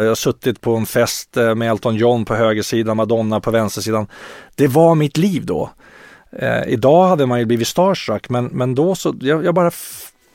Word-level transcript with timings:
Jag 0.00 0.08
har 0.08 0.14
suttit 0.14 0.60
på 0.60 0.76
en 0.76 0.86
fest 0.86 1.36
eh, 1.36 1.54
med 1.54 1.70
Elton 1.70 1.94
John 1.96 2.24
på 2.24 2.34
högersidan, 2.34 2.96
Madonna 2.96 3.40
på 3.40 3.50
vänstersidan. 3.50 4.06
Det 4.54 4.66
var 4.68 4.94
mitt 4.94 5.16
liv 5.16 5.46
då. 5.46 5.70
Eh, 6.32 6.62
idag 6.68 7.08
hade 7.08 7.26
man 7.26 7.38
ju 7.38 7.44
blivit 7.44 7.68
starstruck, 7.68 8.28
men, 8.28 8.44
men 8.44 8.74
då 8.74 8.94
så, 8.94 9.14
jag, 9.20 9.44
jag 9.44 9.54
bara 9.54 9.70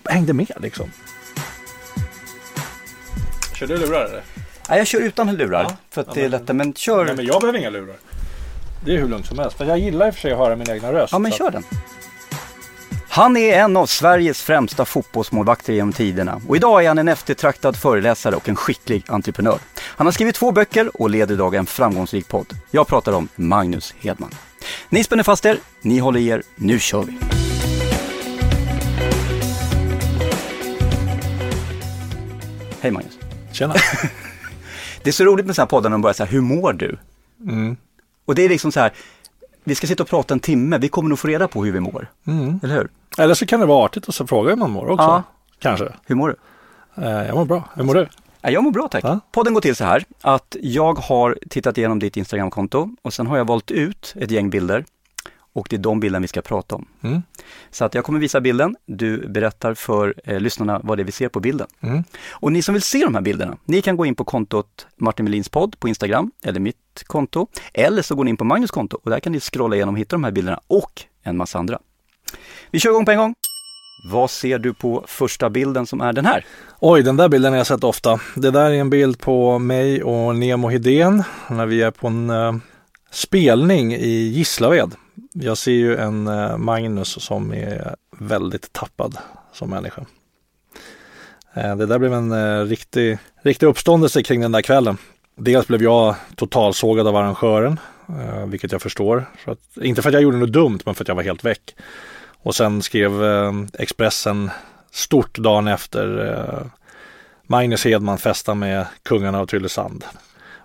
hängde 0.06 0.34
med 0.34 0.52
liksom. 0.62 0.92
Kör 3.60 3.68
du 3.68 3.78
lurar 3.78 4.06
eller? 4.06 4.22
Nej, 4.70 4.78
jag 4.78 4.88
kör 4.88 5.00
utan 5.00 5.36
lurar 5.36 5.64
Ja. 5.70 5.76
för 5.90 6.02
att 6.02 6.08
Ja, 6.08 6.14
det 6.14 6.20
är 6.20 6.24
men- 6.24 6.32
lättare. 6.32 6.58
Men 6.58 6.74
kör. 6.74 7.06
Nej 7.06 7.16
men 7.16 7.26
jag 7.26 7.42
behöver 7.42 7.60
inga 7.60 7.70
lurar. 7.70 7.96
Det 8.86 8.96
är 8.96 8.98
hur 9.02 9.08
lugnt 9.10 9.26
som 9.26 9.40
helst. 9.40 9.58
För 9.58 9.66
jag 9.66 9.80
gillar 9.80 10.08
i 10.08 10.10
och 10.10 10.14
för 10.14 10.22
sig 10.22 10.32
att 10.32 10.38
höra 10.38 10.56
min 10.56 10.70
egna 10.70 10.94
röst. 10.94 11.12
Ja, 11.14 11.20
men 11.20 11.32
kör 11.32 11.52
den. 11.52 11.64
Han 13.16 13.38
är 13.38 13.60
en 13.60 13.78
av 13.78 13.86
Sveriges 13.86 14.42
främsta 14.42 14.86
fotbollsmålvakter 14.86 15.74
genom 15.74 15.94
tiderna 15.94 16.42
och 16.48 16.56
idag 16.56 16.84
är 16.84 16.88
han 16.88 16.98
en 16.98 17.08
eftertraktad 17.08 17.76
föreläsare 17.76 18.36
och 18.36 18.50
en 18.50 18.56
skicklig 18.56 19.04
entreprenör. 19.08 19.60
Han 19.80 20.08
har 20.08 20.12
skrivit 20.12 20.36
två 20.36 20.52
böcker 20.52 21.02
och 21.02 21.10
leder 21.10 21.34
idag 21.34 21.56
en 21.56 21.66
framgångsrik 21.66 22.28
podd. 22.28 22.48
Jag 22.72 22.88
pratar 22.88 23.14
om 23.14 23.28
Magnus 23.36 23.94
Hedman. 24.00 24.32
Ni 24.90 25.04
spänner 25.04 25.24
fast 25.24 25.46
er, 25.46 25.58
ni 25.82 26.00
håller 26.00 26.20
i 26.20 26.28
er, 26.28 26.44
nu 26.56 26.80
kör 26.80 27.04
vi! 27.04 27.20
Hej 32.82 32.92
Magnus! 32.92 33.18
Tjena. 33.52 33.74
Det 35.04 35.10
är 35.10 35.12
så 35.12 35.24
roligt 35.24 35.46
med 35.46 35.56
sådana 35.56 35.66
här 35.66 35.70
poddar 35.70 35.90
när 35.90 35.94
de 35.94 36.02
börjar 36.02 36.16
här, 36.20 36.26
hur 36.26 36.42
mår 36.42 36.74
du? 36.74 36.98
Mm. 37.48 37.78
Och 38.26 38.36
det 38.36 38.46
är 38.46 38.50
liksom 38.50 38.72
så 38.72 38.80
här, 38.80 38.94
vi 39.64 39.76
ska 39.76 39.88
sitta 39.88 40.04
och 40.04 40.10
prata 40.10 40.34
en 40.34 40.40
timme, 40.40 40.78
vi 40.78 40.90
kommer 40.90 41.10
nog 41.10 41.20
få 41.20 41.28
reda 41.28 41.48
på 41.48 41.66
hur 41.66 41.72
vi 41.72 41.80
mår. 41.80 42.08
Mm. 42.28 42.60
Eller 42.64 42.76
hur? 42.76 42.90
Eller 43.18 43.34
så 43.34 43.46
kan 43.46 43.60
det 43.60 43.66
vara 43.66 43.86
artigt 43.86 44.08
och 44.08 44.14
så 44.14 44.28
fråga 44.28 44.50
hur 44.50 44.58
man 44.58 44.72
mår 44.72 44.90
också. 44.90 45.04
Ja. 45.04 45.24
Kanske. 45.60 45.94
Hur 46.06 46.16
mår 46.16 46.30
du? 46.30 46.36
Eh, 47.04 47.12
jag 47.12 47.36
mår 47.36 47.46
bra. 47.46 47.64
Hur 47.76 47.84
mår 47.84 47.94
du? 47.96 48.08
Ja, 48.42 48.50
Jag 48.50 48.64
mår 48.64 48.72
bra 48.72 48.88
tack. 48.88 49.04
Ja. 49.04 49.20
Podden 49.32 49.54
går 49.54 49.62
till 49.62 49.76
så 49.76 49.84
här 49.84 50.04
att 50.22 50.56
jag 50.62 50.94
har 51.00 51.38
tittat 51.50 51.78
igenom 51.78 52.00
ditt 52.00 52.18
Instagramkonto 52.18 52.90
och 53.02 53.14
sen 53.14 53.28
har 53.28 53.38
jag 53.38 53.48
valt 53.48 53.72
ut 53.72 54.14
ett 54.18 54.32
gäng 54.32 54.50
bilder 54.50 54.86
och 55.54 55.68
det 55.70 55.76
är 55.76 55.80
de 55.80 56.00
bilderna 56.00 56.22
vi 56.22 56.28
ska 56.28 56.42
prata 56.42 56.76
om. 56.76 56.86
Mm. 57.02 57.22
Så 57.72 57.86
att 57.86 57.96
jag 57.96 58.04
kommer 58.04 58.20
visa 58.20 58.42
bilden, 58.42 58.76
du 58.86 59.28
berättar 59.28 59.74
för 59.74 60.14
eh, 60.24 60.40
lyssnarna 60.40 60.82
vad 60.84 60.98
det 60.98 61.02
är 61.02 61.06
vi 61.06 61.12
ser 61.12 61.30
på 61.30 61.40
bilden. 61.40 61.68
Mm. 61.82 62.04
Och 62.32 62.52
ni 62.52 62.62
som 62.62 62.74
vill 62.74 62.82
se 62.82 63.04
de 63.04 63.16
här 63.16 63.22
bilderna, 63.22 63.58
ni 63.66 63.82
kan 63.82 63.98
gå 63.98 64.06
in 64.06 64.16
på 64.16 64.24
kontot 64.24 64.88
Martin 64.98 65.24
Melins 65.26 65.50
podd 65.50 65.80
på 65.80 65.88
Instagram 65.88 66.32
eller 66.44 66.60
mitt 66.60 67.04
konto. 67.08 67.48
Eller 67.74 68.02
så 68.02 68.16
går 68.16 68.24
ni 68.24 68.30
in 68.30 68.38
på 68.38 68.44
Magnus 68.44 68.72
konto 68.72 69.00
och 69.04 69.10
där 69.10 69.20
kan 69.20 69.32
ni 69.32 69.40
scrolla 69.40 69.76
igenom 69.76 69.96
och 69.96 70.00
hitta 70.00 70.16
de 70.16 70.24
här 70.24 70.32
bilderna 70.32 70.60
och 70.68 71.02
en 71.24 71.38
massa 71.38 71.60
andra. 71.60 71.80
Vi 72.72 72.80
kör 72.80 72.90
igång 72.90 73.06
på 73.06 73.12
en 73.12 73.18
gång. 73.18 73.36
Vad 74.06 74.32
ser 74.32 74.60
du 74.60 74.74
på 74.74 75.04
första 75.08 75.50
bilden 75.50 75.86
som 75.86 76.02
är 76.02 76.14
den 76.14 76.26
här? 76.26 76.46
Oj, 76.80 77.04
den 77.04 77.18
där 77.18 77.30
bilden 77.30 77.52
har 77.52 77.58
jag 77.58 77.68
sett 77.68 77.84
ofta. 77.84 78.20
Det 78.36 78.52
där 78.52 78.72
är 78.72 78.76
en 78.76 78.90
bild 78.90 79.20
på 79.20 79.60
mig 79.60 80.04
och 80.04 80.36
Nemo 80.36 80.70
Hedén 80.70 81.24
när 81.50 81.66
vi 81.66 81.82
är 81.82 81.92
på 81.92 82.08
en 82.08 82.30
eh, 82.30 82.56
spelning 83.12 83.94
i 83.94 84.28
Gislaved. 84.28 84.96
Jag 85.34 85.58
ser 85.58 85.72
ju 85.72 85.98
en 85.98 86.28
eh, 86.28 86.58
Magnus 86.58 87.24
som 87.24 87.54
är 87.54 87.96
väldigt 88.20 88.74
tappad 88.74 89.18
som 89.54 89.70
människa. 89.70 90.06
Eh, 91.54 91.76
det 91.76 91.86
där 91.86 92.00
blev 92.00 92.14
en 92.14 92.32
eh, 92.32 92.66
riktig, 92.66 93.18
riktig 93.42 93.66
uppståndelse 93.66 94.24
kring 94.24 94.42
den 94.42 94.52
där 94.52 94.62
kvällen. 94.62 94.98
Dels 95.36 95.68
blev 95.68 95.84
jag 95.84 96.16
totalsågad 96.36 97.08
av 97.08 97.16
arrangören, 97.16 97.80
eh, 98.10 98.46
vilket 98.46 98.72
jag 98.72 98.82
förstår. 98.82 99.26
För 99.38 99.52
att, 99.52 99.78
inte 99.82 100.02
för 100.02 100.10
att 100.10 100.14
jag 100.14 100.24
gjorde 100.24 100.38
något 100.38 100.54
dumt, 100.54 100.80
men 100.86 100.96
för 100.96 101.04
att 101.04 101.08
jag 101.08 101.16
var 101.16 101.24
helt 101.24 101.46
väck. 101.46 101.76
Och 102.44 102.56
sen 102.56 102.82
skrev 102.82 103.24
eh, 103.24 103.52
Expressen 103.74 104.50
stort 104.92 105.38
dagen 105.38 105.68
efter 105.68 106.32
eh, 106.32 106.66
Magnus 107.48 107.86
Hedman 107.86 108.18
festar 108.18 108.56
med 108.56 108.86
kungarna 109.04 109.40
av 109.40 109.46
Tylösand. 109.46 110.06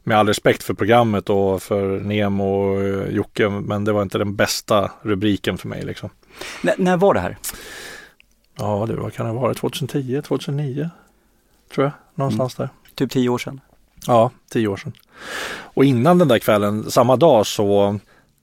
Med 0.05 0.19
all 0.19 0.27
respekt 0.27 0.63
för 0.63 0.75
programmet 0.75 1.31
och 1.31 1.63
för 1.63 2.01
Nemo 2.01 2.45
och 2.45 2.83
eh, 2.83 3.09
Jocke, 3.15 3.49
men 3.49 3.85
det 3.85 3.93
var 3.93 4.03
inte 4.03 4.19
den 4.19 4.37
bästa 4.37 4.91
rubriken 5.03 5.59
för 5.59 5.69
mig 5.69 5.83
liksom. 5.85 6.11
N- 6.65 6.75
när 6.79 6.97
var 6.97 7.15
det 7.15 7.21
här? 7.21 7.39
Ja, 8.59 8.85
det 8.89 8.97
var, 8.97 9.11
kan 9.11 9.27
det 9.27 9.33
vara 9.33 9.55
2010, 9.55 10.23
2009? 10.23 10.91
Tror 11.75 11.85
jag, 11.85 11.93
någonstans 12.15 12.55
där. 12.55 12.69
Typ 12.95 13.11
tio 13.11 13.29
år 13.29 13.39
sedan. 13.39 13.61
Ja, 14.07 14.31
tio 14.51 14.69
år 14.69 14.77
sedan. 14.77 14.93
Och 15.51 15.85
innan 15.85 16.19
den 16.19 16.29
där 16.29 16.39
kvällen, 16.39 16.91
samma 16.91 17.17
dag 17.17 17.47
så 17.47 17.99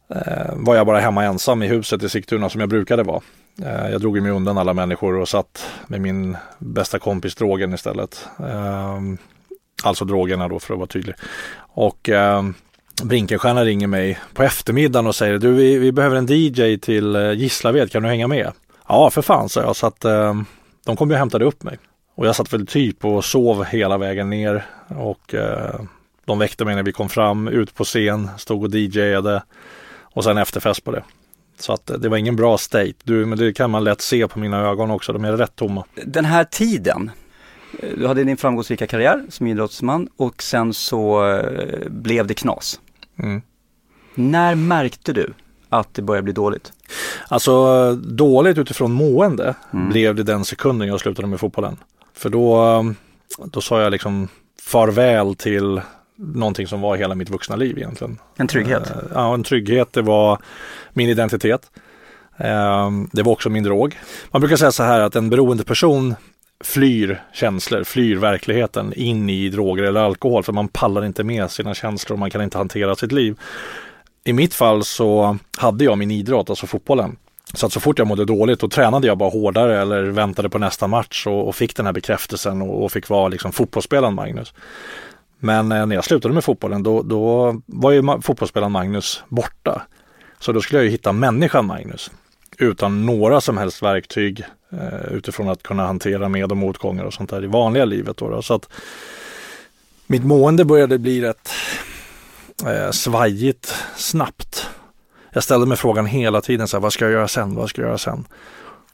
Eh, 0.09 0.53
var 0.53 0.75
jag 0.75 0.85
bara 0.85 0.99
hemma 0.99 1.23
ensam 1.23 1.63
i 1.63 1.67
huset 1.67 2.03
i 2.03 2.09
Sigtuna 2.09 2.49
som 2.49 2.61
jag 2.61 2.69
brukade 2.69 3.03
vara. 3.03 3.21
Eh, 3.63 3.89
jag 3.91 4.01
drog 4.01 4.21
mig 4.21 4.31
undan 4.31 4.57
alla 4.57 4.73
människor 4.73 5.16
och 5.16 5.29
satt 5.29 5.67
med 5.88 6.01
min 6.01 6.38
bästa 6.59 6.99
kompis 6.99 7.35
Drogen 7.35 7.73
istället. 7.73 8.27
Eh, 8.39 8.99
alltså 9.83 10.05
drogerna 10.05 10.47
då 10.47 10.59
för 10.59 10.73
att 10.73 10.79
vara 10.79 10.88
tydlig. 10.88 11.15
Och 11.57 12.09
eh, 12.09 12.44
Brinkenstierna 13.03 13.65
ringer 13.65 13.88
mig 13.88 14.19
på 14.33 14.44
eftermiddagen 14.44 15.07
och 15.07 15.15
säger 15.15 15.38
du 15.38 15.53
vi, 15.53 15.77
vi 15.77 15.91
behöver 15.91 16.15
en 16.15 16.27
DJ 16.29 16.77
till 16.77 17.15
eh, 17.15 17.31
Gislaved, 17.31 17.91
kan 17.91 18.03
du 18.03 18.09
hänga 18.09 18.27
med? 18.27 18.51
Ja 18.88 19.09
för 19.09 19.21
fan 19.21 19.49
sa 19.49 19.61
jag 19.61 19.75
så 19.75 19.88
att 19.88 20.05
eh, 20.05 20.33
de 20.85 20.95
kom 20.95 21.09
ju 21.09 21.13
och 21.13 21.19
hämtade 21.19 21.45
upp 21.45 21.63
mig. 21.63 21.77
Och 22.15 22.27
jag 22.27 22.35
satt 22.35 22.53
väl 22.53 22.67
typ 22.67 23.05
och 23.05 23.25
sov 23.25 23.63
hela 23.63 23.97
vägen 23.97 24.29
ner 24.29 24.65
och 24.88 25.33
eh, 25.33 25.79
de 26.25 26.39
väckte 26.39 26.65
mig 26.65 26.75
när 26.75 26.83
vi 26.83 26.91
kom 26.91 27.09
fram, 27.09 27.47
ut 27.47 27.75
på 27.75 27.83
scen, 27.83 28.29
stod 28.38 28.63
och 28.63 28.69
DJade 28.69 29.44
och 30.15 30.23
sen 30.23 30.37
efterfest 30.37 30.83
på 30.83 30.91
det. 30.91 31.03
Så 31.59 31.73
att 31.73 31.89
eh, 31.89 31.97
det 31.97 32.09
var 32.09 32.17
ingen 32.17 32.35
bra 32.35 32.57
state, 32.57 32.93
du, 33.03 33.25
men 33.25 33.37
det 33.37 33.53
kan 33.53 33.71
man 33.71 33.83
lätt 33.83 34.01
se 34.01 34.27
på 34.27 34.39
mina 34.39 34.59
ögon 34.59 34.91
också, 34.91 35.13
de 35.13 35.25
är 35.25 35.31
rätt 35.31 35.55
tomma. 35.55 35.85
Den 36.05 36.25
här 36.25 36.43
tiden, 36.43 37.11
eh, 37.79 37.89
du 37.97 38.07
hade 38.07 38.23
din 38.23 38.37
framgångsrika 38.37 38.87
karriär 38.87 39.25
som 39.29 39.47
idrottsman 39.47 40.07
och 40.17 40.43
sen 40.43 40.73
så 40.73 41.29
eh, 41.29 41.89
blev 41.89 42.27
det 42.27 42.33
knas. 42.33 42.79
Mm. 43.19 43.41
När 44.15 44.55
märkte 44.55 45.13
du 45.13 45.33
att 45.69 45.93
det 45.93 46.01
började 46.01 46.23
bli 46.23 46.33
dåligt? 46.33 46.73
Alltså 47.27 47.93
dåligt 47.95 48.57
utifrån 48.57 48.91
mående 48.91 49.55
blev 49.71 50.15
det 50.15 50.23
den 50.23 50.45
sekunden 50.45 50.87
jag 50.87 50.99
slutade 50.99 51.27
med 51.27 51.39
fotbollen. 51.39 51.77
För 52.13 52.29
då, 52.29 52.85
då 53.45 53.61
sa 53.61 53.81
jag 53.81 53.91
liksom 53.91 54.27
farväl 54.61 55.35
till 55.35 55.81
någonting 56.17 56.67
som 56.67 56.81
var 56.81 56.95
hela 56.95 57.15
mitt 57.15 57.29
vuxna 57.29 57.55
liv 57.55 57.77
egentligen. 57.77 58.17
En 58.37 58.47
trygghet? 58.47 58.89
Eh, 58.89 58.95
Ja, 59.13 59.33
en 59.33 59.43
trygghet. 59.43 59.93
Det 59.93 60.01
var 60.01 60.39
min 60.93 61.09
identitet. 61.09 61.71
Eh, 62.37 62.91
Det 63.11 63.23
var 63.23 63.31
också 63.31 63.49
min 63.49 63.63
drog. 63.63 63.99
Man 64.31 64.39
brukar 64.41 64.55
säga 64.55 64.71
så 64.71 64.83
här 64.83 64.99
att 64.99 65.15
en 65.15 65.29
beroende 65.29 65.63
person 65.63 66.15
flyr 66.63 67.21
känslor, 67.33 67.83
flyr 67.83 68.15
verkligheten 68.17 68.93
in 68.93 69.29
i 69.29 69.49
droger 69.49 69.83
eller 69.83 69.99
alkohol 70.01 70.43
för 70.43 70.53
man 70.53 70.67
pallar 70.67 71.05
inte 71.05 71.23
med 71.23 71.51
sina 71.51 71.73
känslor 71.73 72.13
och 72.15 72.19
man 72.19 72.29
kan 72.31 72.41
inte 72.41 72.57
hantera 72.57 72.95
sitt 72.95 73.11
liv. 73.11 73.39
I 74.23 74.33
mitt 74.33 74.53
fall 74.53 74.83
så 74.83 75.37
hade 75.57 75.83
jag 75.83 75.97
min 75.97 76.11
idrott, 76.11 76.49
alltså 76.49 76.67
fotbollen. 76.67 77.15
Så 77.53 77.65
att 77.65 77.73
så 77.73 77.79
fort 77.79 77.99
jag 77.99 78.07
mådde 78.07 78.25
dåligt 78.25 78.59
då 78.59 78.67
tränade 78.69 79.07
jag 79.07 79.17
bara 79.17 79.29
hårdare 79.29 79.81
eller 79.81 80.03
väntade 80.03 80.49
på 80.49 80.57
nästa 80.57 80.87
match 80.87 81.27
och, 81.27 81.47
och 81.47 81.55
fick 81.55 81.75
den 81.75 81.85
här 81.85 81.93
bekräftelsen 81.93 82.61
och, 82.61 82.83
och 82.83 82.91
fick 82.91 83.09
vara 83.09 83.27
liksom 83.27 83.51
fotbollsspelaren 83.51 84.13
Magnus. 84.13 84.53
Men 85.39 85.71
eh, 85.71 85.85
när 85.85 85.95
jag 85.95 86.05
slutade 86.05 86.33
med 86.33 86.43
fotbollen 86.43 86.83
då, 86.83 87.01
då 87.01 87.55
var 87.65 87.91
ju 87.91 88.21
fotbollsspelaren 88.21 88.71
Magnus 88.71 89.23
borta. 89.29 89.81
Så 90.39 90.51
då 90.51 90.61
skulle 90.61 90.79
jag 90.79 90.85
ju 90.85 90.91
hitta 90.91 91.11
människan 91.11 91.65
Magnus. 91.65 92.11
Utan 92.57 93.05
några 93.05 93.41
som 93.41 93.57
helst 93.57 93.83
verktyg 93.83 94.43
eh, 94.71 95.13
utifrån 95.13 95.49
att 95.49 95.63
kunna 95.63 95.85
hantera 95.85 96.29
med 96.29 96.51
och 96.51 96.57
motgångar 96.57 97.03
och 97.03 97.13
sånt 97.13 97.29
där 97.29 97.43
i 97.43 97.47
vanliga 97.47 97.85
livet. 97.85 98.17
Då, 98.17 98.29
då. 98.29 98.41
Så 98.41 98.53
att 98.53 98.69
mitt 100.07 100.23
mående 100.23 100.65
började 100.65 100.97
bli 100.97 101.21
rätt 101.21 101.49
eh, 102.65 102.91
svajigt 102.91 103.75
snabbt. 103.95 104.69
Jag 105.31 105.43
ställde 105.43 105.65
mig 105.65 105.77
frågan 105.77 106.05
hela 106.05 106.41
tiden, 106.41 106.67
så 106.67 106.77
här, 106.77 106.81
vad 106.81 106.93
ska 106.93 107.05
jag 107.05 107.11
göra 107.11 107.27
sen? 107.27 107.55
Vad 107.55 107.69
ska 107.69 107.81
jag 107.81 107.87
göra 107.87 107.97
sen? 107.97 108.27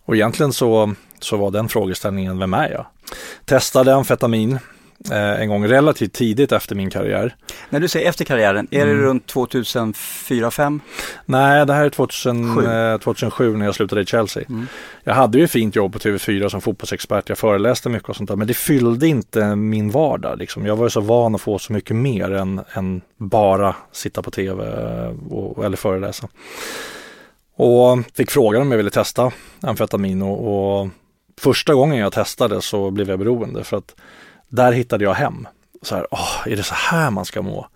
Och 0.06 0.16
egentligen 0.16 0.54
så, 0.54 0.94
så 1.20 1.38
var 1.38 1.52
den 1.52 1.70
frågeställningen, 1.70 2.40
vem 2.40 2.54
är 2.54 2.70
jag? 2.70 2.86
Testade 3.46 3.96
amfetamin 3.96 4.60
en 5.12 5.50
gång 5.50 5.68
relativt 5.68 6.14
tidigt 6.14 6.52
efter 6.52 6.76
min 6.76 6.90
karriär. 6.90 7.36
När 7.70 7.80
du 7.80 7.88
säger 7.88 8.10
efter 8.10 8.26
karriären, 8.26 8.68
är 8.72 8.86
det 8.86 8.92
Mm. 8.92 9.04
runt 9.04 9.28
2004-2005? 9.34 10.80
Nej, 11.26 11.66
det 11.66 11.74
här 11.74 11.86
är 11.86 11.90
2000, 11.90 12.56
Sju. 12.56 12.66
eh, 12.68 12.98
2007 12.98 13.58
när 13.58 13.66
jag 13.66 13.76
slutade 13.76 14.02
i 14.02 14.06
Chelsea. 14.06 14.44
Mm. 14.50 14.68
Jag 15.04 15.14
hade 15.14 15.38
ju 15.38 15.48
fint 15.48 15.76
jobb 15.76 15.94
på 15.94 16.00
TV4 16.00 16.50
som 16.50 16.62
fotbollsexpert. 16.62 17.30
Jag 17.30 17.38
föreläste 17.38 17.90
mycket 17.90 18.10
och 18.10 18.16
sånt 18.16 18.30
där. 18.30 18.36
Men 18.36 18.48
det 18.48 18.54
fyllde 18.54 19.08
inte 19.08 19.56
min 19.56 19.92
vardag. 19.92 20.38
Liksom. 20.40 20.66
Jag 20.66 20.76
var 20.76 20.86
ju 20.86 20.90
så 20.90 21.02
van 21.02 21.36
att 21.36 21.42
få 21.42 21.60
så 21.60 21.74
mycket 21.74 21.96
mer 21.96 22.32
än, 22.32 22.62
än 22.74 23.02
bara 23.18 23.76
sitta 23.92 24.22
på 24.22 24.32
TV 24.32 24.64
och, 25.30 25.66
eller 25.66 25.78
föreläsa. 25.78 26.28
Och 27.56 27.98
fick 28.14 28.32
frågan 28.32 28.62
om 28.62 28.72
jag 28.72 28.78
ville 28.78 28.90
testa 28.90 29.32
amfetamin 29.62 30.22
och, 30.22 30.80
och 30.82 30.90
första 31.42 31.74
gången 31.74 31.98
jag 31.98 32.14
testade 32.14 32.62
så 32.62 32.92
blev 32.92 33.10
jag 33.10 33.20
beroende 33.20 33.64
för 33.64 33.78
att 33.78 33.96
där 34.52 34.72
hittade 34.72 35.04
jag 35.04 35.14
hem. 35.14 35.48
Så 35.82 35.96
här, 35.96 36.08
åh, 36.12 36.42
är 36.46 36.56
det 36.56 36.64
så 36.64 36.76
här 36.76 37.12
man 37.12 37.26
ska 37.26 37.42
må? 37.42 37.68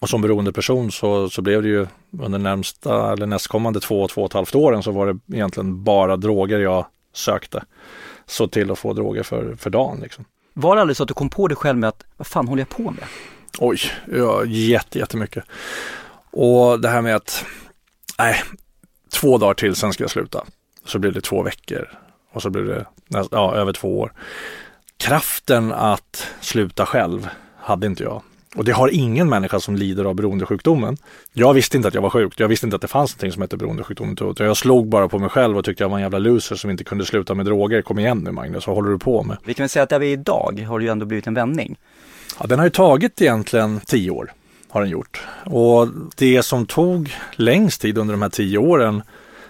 Och 0.00 0.08
som 0.08 0.22
beroende 0.22 0.52
person 0.52 0.92
så, 0.92 1.30
så 1.30 1.42
blev 1.42 1.62
det 1.62 1.68
ju 1.68 1.86
under 2.20 2.38
närmsta 2.38 3.12
eller 3.12 3.26
nästkommande 3.26 3.80
två, 3.80 4.08
två 4.08 4.22
och 4.22 4.26
ett 4.30 4.32
halvt 4.32 4.54
åren 4.54 4.82
så 4.82 4.90
var 4.90 5.06
det 5.06 5.36
egentligen 5.36 5.84
bara 5.84 6.16
droger 6.16 6.58
jag 6.58 6.86
sökte. 7.12 7.64
Så 8.26 8.48
till 8.48 8.70
att 8.70 8.78
få 8.78 8.92
droger 8.92 9.22
för, 9.22 9.54
för 9.54 9.70
dagen 9.70 10.00
liksom. 10.00 10.24
Var 10.54 10.74
det 10.74 10.80
aldrig 10.80 10.96
så 10.96 11.02
att 11.02 11.08
du 11.08 11.14
kom 11.14 11.30
på 11.30 11.48
dig 11.48 11.56
själv 11.56 11.78
med 11.78 11.88
att, 11.88 12.04
vad 12.16 12.26
fan 12.26 12.48
håller 12.48 12.60
jag 12.60 12.68
på 12.68 12.82
med? 12.82 13.04
Oj, 13.58 13.78
ja, 14.12 14.44
jätte, 14.44 14.98
jättemycket. 14.98 15.44
Och 16.30 16.80
det 16.80 16.88
här 16.88 17.02
med 17.02 17.16
att, 17.16 17.44
nej, 18.18 18.42
två 19.20 19.38
dagar 19.38 19.54
till 19.54 19.74
sen 19.74 19.92
ska 19.92 20.04
jag 20.04 20.10
sluta. 20.10 20.44
Så 20.84 20.98
blir 20.98 21.10
det 21.10 21.20
två 21.20 21.42
veckor 21.42 21.88
och 22.32 22.42
så 22.42 22.50
blir 22.50 22.62
det 22.62 22.86
ja, 23.30 23.54
över 23.54 23.72
två 23.72 23.98
år. 23.98 24.12
Kraften 24.98 25.72
att 25.72 26.26
sluta 26.40 26.86
själv 26.86 27.28
hade 27.56 27.86
inte 27.86 28.02
jag. 28.02 28.22
Och 28.56 28.64
det 28.64 28.72
har 28.72 28.88
ingen 28.88 29.28
människa 29.28 29.60
som 29.60 29.76
lider 29.76 30.04
av 30.04 30.14
beroendesjukdomen. 30.14 30.96
Jag 31.32 31.54
visste 31.54 31.76
inte 31.76 31.88
att 31.88 31.94
jag 31.94 32.02
var 32.02 32.10
sjuk. 32.10 32.32
Jag 32.36 32.48
visste 32.48 32.66
inte 32.66 32.76
att 32.76 32.82
det 32.82 32.88
fanns 32.88 33.12
någonting 33.12 33.32
som 33.32 33.42
hette 33.42 33.56
beroendesjukdom. 33.56 34.16
Jag 34.38 34.56
slog 34.56 34.88
bara 34.88 35.08
på 35.08 35.18
mig 35.18 35.30
själv 35.30 35.58
och 35.58 35.64
tyckte 35.64 35.84
jag 35.84 35.88
var 35.88 35.96
en 35.96 36.02
jävla 36.02 36.18
loser 36.18 36.56
som 36.56 36.70
inte 36.70 36.84
kunde 36.84 37.04
sluta 37.04 37.34
med 37.34 37.46
droger. 37.46 37.82
Kom 37.82 37.98
igen 37.98 38.18
nu 38.18 38.30
Magnus, 38.30 38.66
vad 38.66 38.76
håller 38.76 38.90
du 38.90 38.98
på 38.98 39.22
med? 39.22 39.36
Vi 39.44 39.54
kan 39.54 39.62
väl 39.62 39.70
säga 39.70 39.82
att 39.82 39.88
där 39.88 39.98
vi 39.98 40.08
är 40.08 40.12
idag 40.12 40.64
har 40.68 40.78
det 40.78 40.84
ju 40.84 40.90
ändå 40.90 41.06
blivit 41.06 41.26
en 41.26 41.34
vändning. 41.34 41.76
Ja, 42.40 42.46
den 42.46 42.58
har 42.58 42.66
ju 42.66 42.70
tagit 42.70 43.22
egentligen 43.22 43.80
tio 43.86 44.10
år. 44.10 44.32
Har 44.68 44.80
den 44.80 44.90
gjort. 44.90 45.22
Och 45.44 45.88
det 46.16 46.42
som 46.42 46.66
tog 46.66 47.16
längst 47.32 47.80
tid 47.80 47.98
under 47.98 48.14
de 48.14 48.22
här 48.22 48.28
tio 48.28 48.58
åren, 48.58 49.02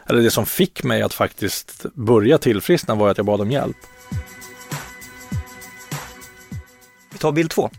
eller 0.07 0.23
det 0.23 0.31
som 0.31 0.47
fick 0.47 0.85
mig 0.85 1.03
att 1.03 1.15
faktiskt 1.15 1.87
börja 1.95 2.39
tillfriskna 2.39 2.95
var 2.95 3.09
att 3.09 3.17
jag 3.17 3.27
bad 3.27 3.41
om 3.41 3.51
hjälp. 3.51 3.77
Vi 7.19 7.23
tar 7.23 7.33
bild 7.33 7.51
två. 7.51 7.71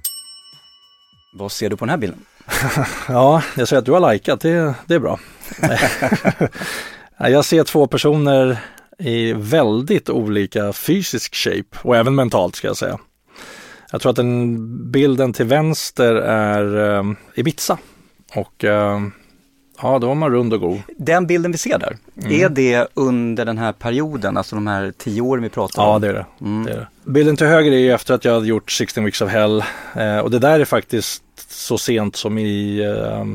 Vad 1.33 1.51
ser 1.51 1.69
du 1.69 1.77
på 1.77 1.85
den 1.85 1.89
här 1.89 1.97
bilden? 1.97 2.25
Ja, 3.07 3.43
jag 3.57 3.67
ser 3.67 3.77
att 3.77 3.85
du 3.85 3.91
har 3.91 4.13
likat, 4.13 4.41
det, 4.41 4.73
det 4.87 4.93
är 4.93 4.99
bra. 4.99 5.19
jag 7.29 7.45
ser 7.45 7.63
två 7.63 7.87
personer 7.87 8.59
i 8.97 9.33
väldigt 9.33 10.09
olika 10.09 10.73
fysisk 10.73 11.35
shape 11.35 11.77
och 11.81 11.97
även 11.97 12.15
mentalt 12.15 12.55
ska 12.55 12.67
jag 12.67 12.77
säga. 12.77 12.99
Jag 13.91 14.01
tror 14.01 14.09
att 14.09 14.15
den 14.15 14.91
bilden 14.91 15.33
till 15.33 15.45
vänster 15.45 16.15
är 16.15 16.97
eh, 16.97 17.03
Ibiza 17.35 17.77
och 18.33 18.63
eh, 18.63 18.99
ja, 19.81 19.99
då 19.99 20.07
var 20.07 20.15
man 20.15 20.31
rund 20.31 20.53
och 20.53 20.59
god. 20.59 20.81
Den 20.97 21.27
bilden 21.27 21.51
vi 21.51 21.57
ser 21.57 21.77
där, 21.79 21.97
Mm. 22.23 22.31
är 22.41 22.49
det 22.49 22.87
under 22.93 23.45
den 23.45 23.57
här 23.57 23.71
perioden, 23.71 24.37
alltså 24.37 24.55
de 24.55 24.67
här 24.67 24.93
tio 24.97 25.21
åren 25.21 25.43
vi 25.43 25.49
pratar 25.49 25.83
om? 25.83 25.89
Ja, 25.89 25.99
det 25.99 26.07
är 26.07 26.13
det. 26.13 26.25
Mm. 26.41 26.65
det, 26.65 26.71
är 26.71 26.77
det. 26.77 26.87
Bilden 27.11 27.35
till 27.37 27.47
höger 27.47 27.71
är 27.71 27.77
ju 27.77 27.91
efter 27.91 28.13
att 28.13 28.25
jag 28.25 28.33
hade 28.33 28.47
gjort 28.47 28.71
16 28.71 29.03
Weeks 29.05 29.21
of 29.21 29.29
Hell 29.29 29.63
eh, 29.95 30.17
och 30.19 30.31
det 30.31 30.39
där 30.39 30.59
är 30.59 30.65
faktiskt 30.65 31.23
så 31.51 31.77
sent 31.77 32.15
som 32.15 32.37
i 32.37 32.79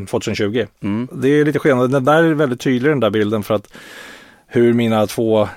eh, 0.00 0.06
2020. 0.06 0.66
Mm. 0.82 1.08
Det 1.12 1.28
är 1.28 1.44
lite 1.44 1.58
skillnad. 1.58 1.90
Den 1.90 2.04
där 2.04 2.22
är 2.22 2.34
väldigt 2.34 2.60
tydlig 2.60 2.90
den 2.92 3.00
där 3.00 3.10
bilden 3.10 3.42
för 3.42 3.54
att 3.54 3.68
hur 4.46 4.72
mina 4.72 5.06
två, 5.06 5.48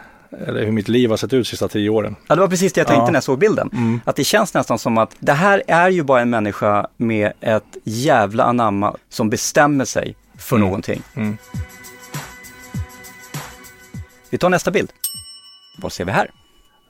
eller 0.47 0.65
hur 0.65 0.71
mitt 0.71 0.87
liv 0.87 1.09
har 1.09 1.17
sett 1.17 1.33
ut 1.33 1.45
de 1.45 1.49
sista 1.49 1.67
tio 1.67 1.89
åren. 1.89 2.15
Ja, 2.27 2.35
det 2.35 2.41
var 2.41 2.47
precis 2.47 2.73
det 2.73 2.79
jag 2.81 2.87
tänkte 2.87 3.01
Ja. 3.01 3.05
när 3.05 3.13
jag 3.15 3.23
såg 3.23 3.39
bilden. 3.39 3.69
Mm. 3.73 4.01
Att 4.05 4.15
det 4.15 4.23
känns 4.23 4.53
nästan 4.53 4.79
som 4.79 4.97
att 4.97 5.15
det 5.19 5.33
här 5.33 5.63
är 5.67 5.89
ju 5.89 6.03
bara 6.03 6.21
en 6.21 6.29
människa 6.29 6.87
med 6.97 7.31
ett 7.41 7.77
jävla 7.83 8.43
anamma 8.43 8.95
som 9.09 9.29
bestämmer 9.29 9.85
sig 9.85 10.15
för 10.37 10.55
Mm. 10.55 10.67
någonting. 10.67 11.01
Mm. 11.15 11.37
Vi 14.29 14.37
tar 14.37 14.49
nästa 14.49 14.71
bild. 14.71 14.91
Vad 15.77 15.91
ser 15.91 16.05
vi 16.05 16.11
här? 16.11 16.31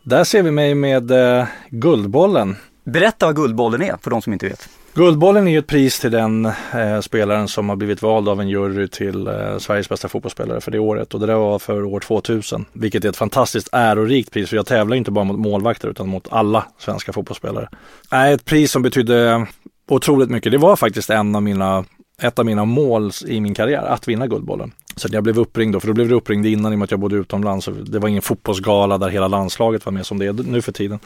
Där 0.04 0.24
ser 0.24 0.44
vi 0.44 0.52
mig 0.52 0.76
med 0.76 1.12
eh, 1.12 1.46
Guldbollen. 1.70 2.56
Berätta 2.84 3.26
vad 3.26 3.36
Guldbollen 3.36 3.82
är 3.82 3.96
för 4.02 4.10
de 4.10 4.22
som 4.22 4.34
inte 4.34 4.48
vet. 4.48 4.70
Guldbollen 4.94 5.48
är 5.48 5.52
ju 5.52 5.60
ett 5.60 5.68
pris 5.68 6.00
till 6.00 6.12
den 6.12 6.46
eh, 6.46 7.00
spelaren 7.02 7.48
som 7.48 7.70
har 7.70 7.76
blivit 7.76 8.02
vald 8.02 8.30
av 8.30 8.42
en 8.42 8.50
jury 8.50 8.88
till 8.88 9.28
eh, 9.28 9.58
Sveriges 9.58 9.90
bästa 9.90 10.08
fotbollsspelare 10.08 10.62
för 10.62 10.72
det 10.72 10.80
året. 10.80 11.14
Och 11.14 11.20
det 11.20 11.26
där 11.26 11.36
var 11.36 11.60
för 11.60 11.84
år 11.84 12.00
2000. 12.00 12.66
Vilket 12.74 13.06
är 13.06 13.10
ett 13.10 13.18
fantastiskt 13.18 13.70
ärorikt 13.72 14.32
pris. 14.32 14.50
För 14.50 14.56
jag 14.56 14.66
tävlar 14.66 14.96
inte 14.96 15.12
bara 15.12 15.26
mot 15.26 15.40
målvakter 15.40 15.88
utan 15.88 16.08
mot 16.10 16.28
alla 16.32 16.66
svenska 16.78 17.14
fotbollsspelare. 17.14 17.70
Nej, 18.12 18.34
ett 18.34 18.46
pris 18.46 18.72
som 18.72 18.82
betydde 18.82 19.48
otroligt 19.90 20.30
mycket. 20.30 20.52
Det 20.52 20.58
var 20.58 20.76
faktiskt 20.76 21.10
en 21.10 21.36
av 21.36 21.44
mina, 21.44 21.86
ett 22.22 22.40
av 22.40 22.46
mina 22.46 22.66
mål 22.66 23.12
i 23.28 23.42
min 23.42 23.54
karriär, 23.54 23.84
att 23.84 24.08
vinna 24.08 24.28
Guldbollen. 24.28 24.72
Så 24.96 25.08
jag 25.12 25.24
blev 25.24 25.40
uppringd 25.40 25.74
då, 25.74 25.80
för 25.80 25.88
då 25.88 25.94
blev 25.94 26.10
det 26.10 26.16
uppringd 26.16 26.46
innan 26.46 26.72
i 26.72 26.76
och 26.76 26.80
med 26.80 26.84
att 26.84 26.92
jag 26.92 27.00
bodde 27.00 27.16
utomlands. 27.16 27.70
Det 27.86 28.00
var 28.00 28.10
ingen 28.10 28.22
fotbollsgala 28.22 28.98
där 28.98 29.10
hela 29.10 29.28
landslaget 29.28 29.86
var 29.86 29.94
med 29.94 30.06
som 30.06 30.20
det 30.20 30.26
är 30.26 30.34
nu 30.34 30.62
för 30.62 30.72
tiden. 30.72 31.00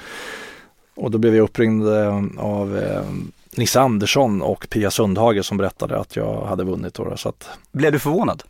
Och 0.96 1.12
då 1.12 1.18
blev 1.18 1.36
jag 1.36 1.44
uppringd 1.44 1.88
eh, 1.88 2.24
av 2.38 2.78
eh, 2.78 3.04
Nisse 3.58 3.80
Andersson 3.82 4.42
och 4.42 4.68
Pia 4.70 4.92
Sundhage 4.92 5.46
som 5.46 5.58
berättade 5.58 6.00
att 6.00 6.16
jag 6.16 6.46
hade 6.46 6.64
vunnit. 6.64 6.94
Då, 6.94 7.18
så 7.18 7.30
att, 7.30 7.50
Blev 7.72 7.92
du 7.92 8.00
förvånad? 8.00 8.44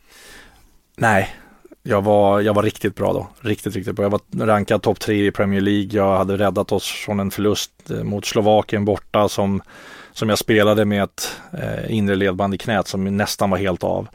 nej, 0.97 1.35
jag 1.83 2.01
var, 2.01 2.41
jag 2.41 2.53
var 2.53 2.63
riktigt 2.63 2.95
bra 2.95 3.13
då. 3.13 3.27
Riktigt, 3.39 3.75
riktigt 3.75 3.95
bra. 3.95 4.05
Jag 4.05 4.09
var 4.09 4.45
rankad 4.45 4.81
topp 4.81 4.99
tre 4.99 5.27
i 5.27 5.31
Premier 5.31 5.61
League. 5.61 5.89
Jag 5.91 6.17
hade 6.17 6.37
räddat 6.37 6.71
oss 6.71 6.91
från 6.91 7.19
en 7.19 7.31
förlust 7.31 7.71
eh, 7.91 8.03
mot 8.03 8.25
Slovakien 8.25 8.85
borta 8.85 9.29
som, 9.29 9.61
som 10.21 10.29
jag 10.29 10.37
spelade 10.37 10.85
med 10.85 11.03
ett 11.03 11.41
eh, 11.53 11.95
inre 11.95 12.15
ledband 12.15 12.53
i 12.53 12.57
knät 12.57 12.87
som 12.87 13.17
nästan 13.17 13.49
var 13.49 13.57
helt 13.57 13.83
av. 13.83 14.07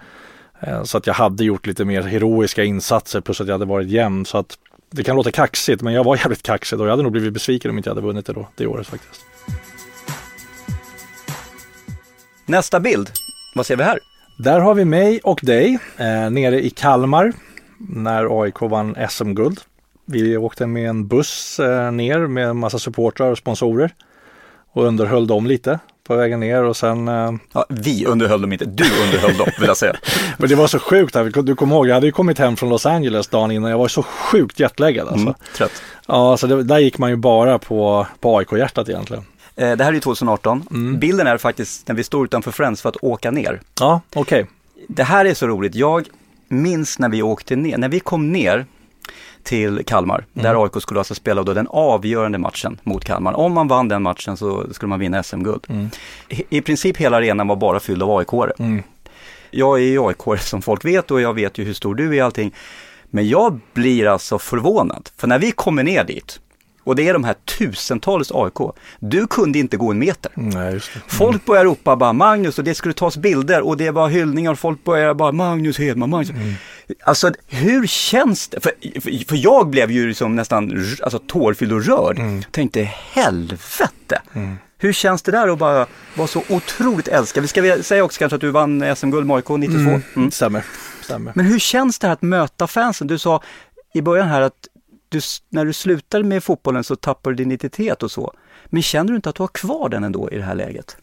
Eh, 0.61 0.83
så 0.83 0.99
att 0.99 1.07
jag 1.07 1.15
hade 1.15 1.45
gjort 1.45 1.67
lite 1.67 1.85
mer 1.85 2.03
heroiska 2.03 2.65
insatser 2.65 3.21
plus 3.21 3.41
att 3.41 3.47
jag 3.47 3.55
hade 3.55 3.65
varit 3.65 3.89
jämn. 3.89 4.25
Så 4.25 4.39
att 4.39 4.59
det 4.91 5.05
kan 5.05 5.17
låta 5.17 5.31
kaxigt 5.31 5.83
men 5.83 5.93
jag 5.95 6.05
var 6.05 6.17
jävligt 6.25 6.43
kaxig 6.43 6.81
och 6.81 6.87
jag 6.87 6.91
hade 6.91 7.03
nog 7.03 7.13
blivit 7.13 7.33
besviken 7.33 7.71
om 7.71 7.77
inte 7.77 7.91
jag 7.91 7.95
hade 7.95 8.07
vunnit 8.07 8.27
det 8.27 8.33
då, 8.33 8.49
det 8.57 8.67
året 8.67 8.87
faktiskt. 8.87 9.25
Nästa 12.47 12.81
bild. 12.81 13.11
Vad 13.55 13.67
ser 13.67 13.77
vi 13.77 13.83
här? 13.83 13.99
Där 14.39 14.61
har 14.61 14.75
vi 14.75 14.85
mig 14.85 15.21
och 15.25 15.41
dig 15.43 15.79
eh, 15.97 16.31
nere 16.31 16.65
i 16.65 16.71
Kalmar 16.71 17.33
när 17.79 18.43
AIK 18.43 18.61
vann 18.61 18.97
SM-guld. 19.11 19.61
Vi 20.05 20.37
åkte 20.37 20.67
med 20.67 20.89
en 20.89 21.09
buss 21.09 21.61
eh, 21.61 21.93
ner 21.93 22.27
med 22.27 22.49
en 22.49 22.57
massa 22.57 22.79
supportrar 22.79 23.31
och 23.31 23.39
sponsorer 23.39 23.95
och 24.73 24.85
underhöll 24.85 25.27
dem 25.27 25.47
lite 25.47 25.79
på 26.07 26.17
vägen 26.17 26.41
ner 26.41 26.63
och 26.65 26.77
sen 26.77 27.09
eh, 27.09 27.33
Ja, 27.53 27.67
vi 27.69 28.07
underhöll 28.07 28.41
dem 28.43 28.53
inte, 28.53 28.65
du 28.65 28.85
underhöll 29.05 29.37
dem 29.37 29.47
vill 29.59 29.69
jag 29.69 29.77
säga. 29.77 29.95
Men 30.39 30.49
det 30.49 30.55
var 30.55 30.67
så 30.67 30.79
sjukt, 30.79 31.15
här. 31.15 31.43
du 31.43 31.55
kommer 31.57 31.75
ihåg, 31.77 31.89
jag 31.89 31.95
hade 31.95 32.07
ju 32.07 32.13
kommit 32.13 32.39
hem 32.39 32.57
från 32.57 32.69
Los 32.69 32.87
Angeles 32.87 33.29
dagen 33.29 33.51
innan, 33.51 33.71
jag 33.71 33.79
var 33.79 33.89
så 33.89 34.03
sjukt 34.03 34.61
jetlaggad 34.61 35.09
alltså. 35.09 35.27
Mm, 35.27 35.35
trött. 35.57 35.83
Ja, 36.07 36.37
så 36.37 36.47
det, 36.47 36.63
där 36.63 36.79
gick 36.79 36.99
man 36.99 37.11
ju 37.11 37.17
bara 37.17 37.59
på, 37.59 38.07
på 38.21 38.39
AIK-hjärtat 38.39 38.89
egentligen. 38.89 39.25
Eh, 39.57 39.73
Det 39.77 39.85
här 39.85 39.91
är 39.91 39.95
ju 39.95 40.01
2018. 40.01 40.67
Mm. 40.71 40.99
Bilden 40.99 41.27
är 41.27 41.37
faktiskt 41.39 41.89
när 41.89 41.95
vi 41.95 42.05
står 42.05 42.25
utanför 42.25 42.51
Friends 42.51 42.83
för 42.83 42.89
att 42.89 42.97
åka 43.03 43.31
ner. 43.31 43.61
Ja, 43.81 44.01
okej. 44.15 44.47
Det 44.89 45.03
här 45.05 45.25
är 45.25 45.35
så 45.35 45.47
roligt. 45.47 45.75
Jag 45.75 46.07
minns 46.49 46.99
när 46.99 47.09
vi 47.09 47.23
åkte 47.23 47.57
ner, 47.57 47.79
när 47.79 47.89
vi 47.89 48.01
kom 48.01 48.33
ner 48.33 48.67
till 49.47 49.83
Kalmar, 49.87 50.25
där 50.33 50.65
AIK 50.65 50.83
skulle 50.83 51.01
alltså 51.01 51.15
spela 51.15 51.43
då 51.43 51.55
den 51.55 51.67
avgörande 51.71 52.39
matchen 52.39 52.81
mot 52.83 53.05
Kalmar. 53.05 53.33
Om 53.33 53.53
man 53.53 53.69
vann 53.69 53.89
den 53.89 54.03
matchen 54.03 54.37
så 54.37 54.75
skulle 54.75 54.89
man 54.89 55.01
vinna 55.01 55.23
SM-guld. 55.23 55.67
I, 56.29 56.45
I 56.49 56.61
princip 56.61 56.97
hela 56.97 57.17
arenan 57.17 57.49
var 57.49 57.57
bara 57.57 57.81
fylld 57.81 58.03
av 58.03 58.11
AIK-are. 58.11 58.53
Mm. 58.59 58.83
Jag 59.51 59.79
är 59.79 59.85
ju 59.85 60.07
AIK 60.07 60.41
som 60.41 60.63
folk 60.63 60.85
vet 60.85 61.11
och 61.11 61.21
jag 61.21 61.35
vet 61.35 61.59
ju 61.59 61.65
hur 61.65 61.75
stor 61.75 61.95
du 61.95 62.17
är 62.17 62.21
och 62.21 62.25
allting. 62.25 62.55
Men 63.11 63.29
jag 63.29 63.61
blir 63.75 64.07
alltså 64.07 64.39
förvånad, 64.39 65.09
för 65.17 65.27
när 65.27 65.39
vi 65.39 65.53
kommer 65.53 65.83
ner 65.83 66.05
dit 66.05 66.41
och 66.87 66.97
det 66.97 67.09
är 67.09 67.13
de 67.13 67.25
här 67.25 67.35
tusentals 67.59 68.33
AIK, 68.35 68.75
du 68.99 69.27
kunde 69.27 69.59
inte 69.59 69.77
gå 69.77 69.91
en 69.91 69.99
meter. 69.99 70.33
Nej, 70.35 70.73
det. 70.73 70.81
Folk 71.07 71.45
börjar 71.45 71.65
ropa 71.65 71.97
bara 71.97 72.13
Magnus 72.13 72.59
och 72.59 72.65
det 72.65 72.75
skulle 72.75 72.95
tas 72.95 73.17
bilder 73.17 73.61
och 73.61 73.77
det 73.77 73.91
var 73.91 74.09
hyllningar 74.09 74.53
och 74.53 74.59
folk 74.59 74.85
börjar 74.85 75.15
bara 75.15 75.33
Magnus 75.33 75.79
Hedman, 75.79 76.11
Magnus. 76.11 76.31
Alltså 77.05 77.33
hur 77.49 77.87
känns 77.87 78.49
det? 78.49 78.61
För, 78.61 78.73
för, 79.29 79.37
jag 79.37 79.71
blev 79.71 79.91
ju 79.91 80.09
liksom 80.09 80.37
nästan 80.37 80.85
alltså, 81.03 81.19
tårfylld 81.19 81.73
och 81.73 81.85
rörd. 81.85 82.21
Tänkte 82.51 82.83
helvete. 83.13 84.21
Hur 84.79 84.93
känns 84.93 85.23
det 85.23 85.33
där 85.33 85.49
att 85.49 85.59
bara 85.59 85.87
vara 86.15 86.29
så 86.29 86.43
otroligt 86.49 87.09
älskad? 87.09 87.43
Vi 87.43 87.49
ska 87.49 87.83
säga 87.83 88.05
också 88.05 88.19
kanske 88.19 88.35
att 88.35 88.41
du 88.41 88.51
vann 88.51 88.97
SM-guld 88.97 89.27
med 89.27 89.37
AIK 89.37 89.49
92. 89.49 90.01
Mm. 90.17 90.31
Stämmer, 90.31 90.65
stämmer. 91.01 91.33
Men 91.35 91.47
hur 91.47 91.59
känns 91.59 91.99
det 91.99 92.07
här 92.07 92.15
att 92.15 92.23
möta 92.23 92.67
fansen? 92.67 93.07
Du 93.07 93.19
sa 93.19 93.43
i 93.95 94.03
början 94.03 94.29
här 94.29 94.41
att 94.41 94.69
du, 95.17 95.21
när 95.49 95.65
du 95.65 95.73
slutar 95.73 96.23
med 96.23 96.45
fotbollen 96.45 96.85
så 96.85 96.97
tappar 96.97 97.31
du 97.31 97.37
din 97.37 97.53
identitet 97.53 98.03
och 98.03 98.11
så. 98.11 98.33
Men 98.67 98.83
känner 98.83 99.11
du 99.11 99.17
inte 99.17 99.29
att 99.29 99.37
du 99.37 99.43
har 99.43 99.49
kvar 99.49 99.89
den 99.89 100.05
ändå 100.05 100.31
i 100.31 100.37
det 100.37 100.43
här 100.43 100.55
läget? 100.55 100.97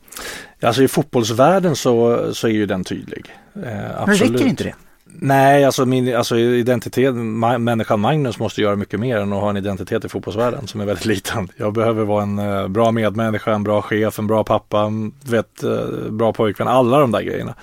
Alltså 0.62 0.84
i 0.84 0.88
fotbollsvärlden 0.88 1.75
så, 1.75 2.34
så 2.34 2.48
är 2.48 2.51
ju 2.51 2.65
den 2.65 2.84
tydlig. 2.84 3.36
Eh, 3.55 4.05
Men 4.08 4.15
räcker 4.15 4.48
inte 4.48 4.63
det? 4.63 4.75
Nej, 5.05 5.65
alltså 5.65 5.86
min 5.86 6.15
alltså 6.15 6.38
identitet, 6.38 7.15
människan 7.60 8.00
Magnus 8.00 8.39
måste 8.39 8.62
göra 8.62 8.75
mycket 8.75 9.00
mer 9.00 9.17
än 9.17 9.34
att 9.34 9.41
ha 9.41 9.50
en 9.50 9.58
identitet 9.58 10.05
i 10.05 10.10
fotbollsvärlden 10.10 10.67
som 10.67 10.82
är 10.82 10.86
väldigt 10.86 11.05
liten. 11.05 11.48
Jag 11.58 11.74
behöver 11.74 12.03
vara 12.03 12.24
en 12.24 12.39
uh, 12.39 12.67
bra 12.67 12.91
medmänniska, 12.91 13.53
en 13.53 13.63
bra 13.63 13.82
chef, 13.82 14.20
en 14.20 14.27
bra 14.27 14.43
pappa, 14.43 14.91
vet, 15.24 15.63
uh, 15.63 16.12
bra 16.12 16.34
pojkvän, 16.34 16.67
alla 16.67 17.00
de 17.00 17.12
där 17.12 17.22
grejerna. 17.22 17.55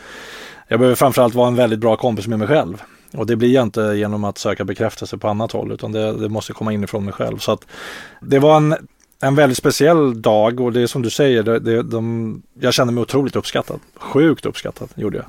Jag 0.68 0.78
behöver 0.78 0.96
framförallt 0.96 1.34
vara 1.34 1.48
en 1.48 1.56
väldigt 1.56 1.78
bra 1.78 1.96
kompis 1.96 2.26
med 2.26 2.38
mig 2.38 2.48
själv. 2.48 2.82
Och 3.12 3.26
det 3.26 3.36
blir 3.36 3.54
jag 3.54 3.62
inte 3.62 3.80
genom 3.80 4.24
att 4.24 4.38
söka 4.38 4.64
bekräftelse 4.64 5.18
på 5.18 5.28
annat 5.28 5.52
håll 5.52 5.72
utan 5.72 5.92
det, 5.92 6.12
det 6.12 6.28
måste 6.28 6.52
komma 6.52 6.72
inifrån 6.72 7.04
mig 7.04 7.14
själv. 7.14 7.38
Så 7.38 7.52
att 7.52 7.66
det 8.20 8.38
var 8.38 8.56
en, 8.56 8.74
en 9.20 9.34
väldigt 9.34 9.58
speciell 9.58 10.22
dag 10.22 10.60
och 10.60 10.72
det 10.72 10.80
är 10.80 10.86
som 10.86 11.02
du 11.02 11.10
säger, 11.10 11.42
det, 11.42 11.58
det, 11.58 11.82
de, 11.82 12.42
jag 12.60 12.74
kände 12.74 12.92
mig 12.92 13.02
otroligt 13.02 13.36
uppskattad. 13.36 13.80
Sjukt 13.94 14.46
uppskattad 14.46 14.88
gjorde 14.94 15.16
jag. 15.16 15.26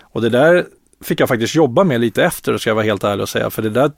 Och 0.00 0.22
det 0.22 0.28
där 0.28 0.66
fick 1.00 1.20
jag 1.20 1.28
faktiskt 1.28 1.54
jobba 1.54 1.84
med 1.84 2.00
lite 2.00 2.24
efter, 2.24 2.58
ska 2.58 2.70
jag 2.70 2.74
vara 2.74 2.84
helt 2.84 3.04
ärlig 3.04 3.22
och 3.22 3.28
säga. 3.28 3.50
För 3.50 3.62
det 3.62 3.70
där 3.70 3.92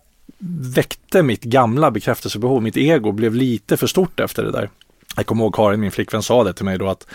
väckte 0.74 1.22
mitt 1.22 1.42
gamla 1.44 1.90
bekräftelsebehov. 1.90 2.62
Mitt 2.62 2.76
ego 2.76 3.12
blev 3.12 3.34
lite 3.34 3.76
för 3.76 3.86
stort 3.86 4.20
efter 4.20 4.44
det 4.44 4.52
där. 4.52 4.70
Jag 5.16 5.26
kommer 5.26 5.44
ihåg 5.44 5.54
Karin, 5.54 5.80
min 5.80 5.90
flickvän, 5.90 6.22
sa 6.22 6.44
det 6.44 6.52
till 6.52 6.64
mig 6.64 6.78
då 6.78 6.88
att 6.88 7.06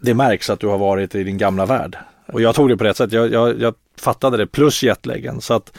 det 0.00 0.14
märks 0.14 0.50
att 0.50 0.60
du 0.60 0.66
har 0.66 0.78
varit 0.78 1.14
i 1.14 1.24
din 1.24 1.38
gamla 1.38 1.66
värld. 1.66 1.98
Och 2.32 2.40
jag 2.40 2.54
tog 2.54 2.68
det 2.68 2.76
på 2.76 2.84
rätt 2.84 2.96
sätt. 2.96 3.12
Jag, 3.12 3.32
jag, 3.32 3.60
jag 3.60 3.74
fattade 4.00 4.36
det 4.36 4.46
plus 4.46 4.82
jetlagen. 4.82 5.40
Så 5.40 5.54
att 5.54 5.78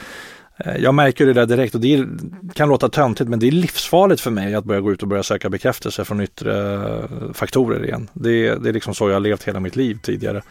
eh, 0.56 0.76
jag 0.76 0.94
märker 0.94 1.26
det 1.26 1.32
där 1.32 1.46
direkt 1.46 1.74
och 1.74 1.80
det 1.80 2.06
kan 2.54 2.68
låta 2.68 2.88
töntigt 2.88 3.30
men 3.30 3.38
det 3.38 3.46
är 3.46 3.52
livsfarligt 3.52 4.20
för 4.20 4.30
mig 4.30 4.54
att 4.54 4.64
börja 4.64 4.80
gå 4.80 4.92
ut 4.92 5.02
och 5.02 5.08
börja 5.08 5.22
söka 5.22 5.50
bekräftelse 5.50 6.04
från 6.04 6.20
yttre 6.20 6.74
eh, 6.74 7.32
faktorer 7.32 7.84
igen. 7.84 8.10
Det, 8.12 8.54
det 8.54 8.68
är 8.68 8.72
liksom 8.72 8.94
så 8.94 9.08
jag 9.08 9.14
har 9.14 9.20
levt 9.20 9.44
hela 9.44 9.60
mitt 9.60 9.76
liv 9.76 9.98
tidigare. 10.02 10.42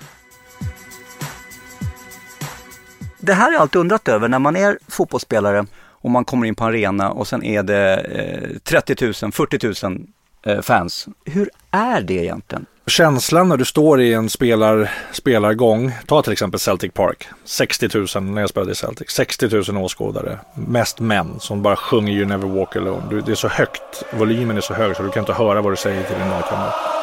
Det 3.19 3.33
här 3.33 3.45
har 3.45 3.51
jag 3.51 3.61
alltid 3.61 3.79
undrat 3.79 4.07
över 4.07 4.27
när 4.27 4.39
man 4.39 4.55
är 4.55 4.77
fotbollsspelare 4.87 5.65
och 6.01 6.09
man 6.09 6.25
kommer 6.25 6.47
in 6.47 6.55
på 6.55 6.65
arena 6.65 7.11
och 7.11 7.27
sen 7.27 7.43
är 7.43 7.63
det 7.63 7.95
eh, 7.97 8.57
30 8.63 9.05
000, 9.23 9.31
40 9.31 9.87
000 9.87 10.07
eh, 10.45 10.61
fans. 10.61 11.07
Hur 11.25 11.49
är 11.71 12.01
det 12.01 12.13
egentligen? 12.13 12.65
Känslan 12.89 13.49
när 13.49 13.57
du 13.57 13.65
står 13.65 14.01
i 14.01 14.13
en 14.13 14.29
spelar, 14.29 14.91
spelargång, 15.11 15.91
ta 16.05 16.21
till 16.21 16.33
exempel 16.33 16.59
Celtic 16.59 16.93
Park, 16.93 17.27
60 17.45 17.89
000 18.15 18.23
när 18.23 18.41
jag 18.41 18.49
spelade 18.49 18.71
i 18.71 18.75
Celtic, 18.75 19.09
60 19.09 19.71
000 19.71 19.83
åskådare, 19.83 20.39
mest 20.53 20.99
män 20.99 21.39
som 21.39 21.61
bara 21.61 21.75
sjunger 21.75 22.13
You 22.13 22.25
Never 22.25 22.47
Walk 22.47 22.75
Alone. 22.75 23.21
Det 23.25 23.31
är 23.31 23.35
så 23.35 23.47
högt, 23.47 24.03
volymen 24.13 24.57
är 24.57 24.61
så 24.61 24.73
hög 24.73 24.95
så 24.95 25.03
du 25.03 25.09
kan 25.09 25.21
inte 25.21 25.33
höra 25.33 25.61
vad 25.61 25.71
du 25.71 25.77
säger 25.77 26.03
till 26.03 26.17
din 26.17 26.29
lagkamrat. 26.29 26.98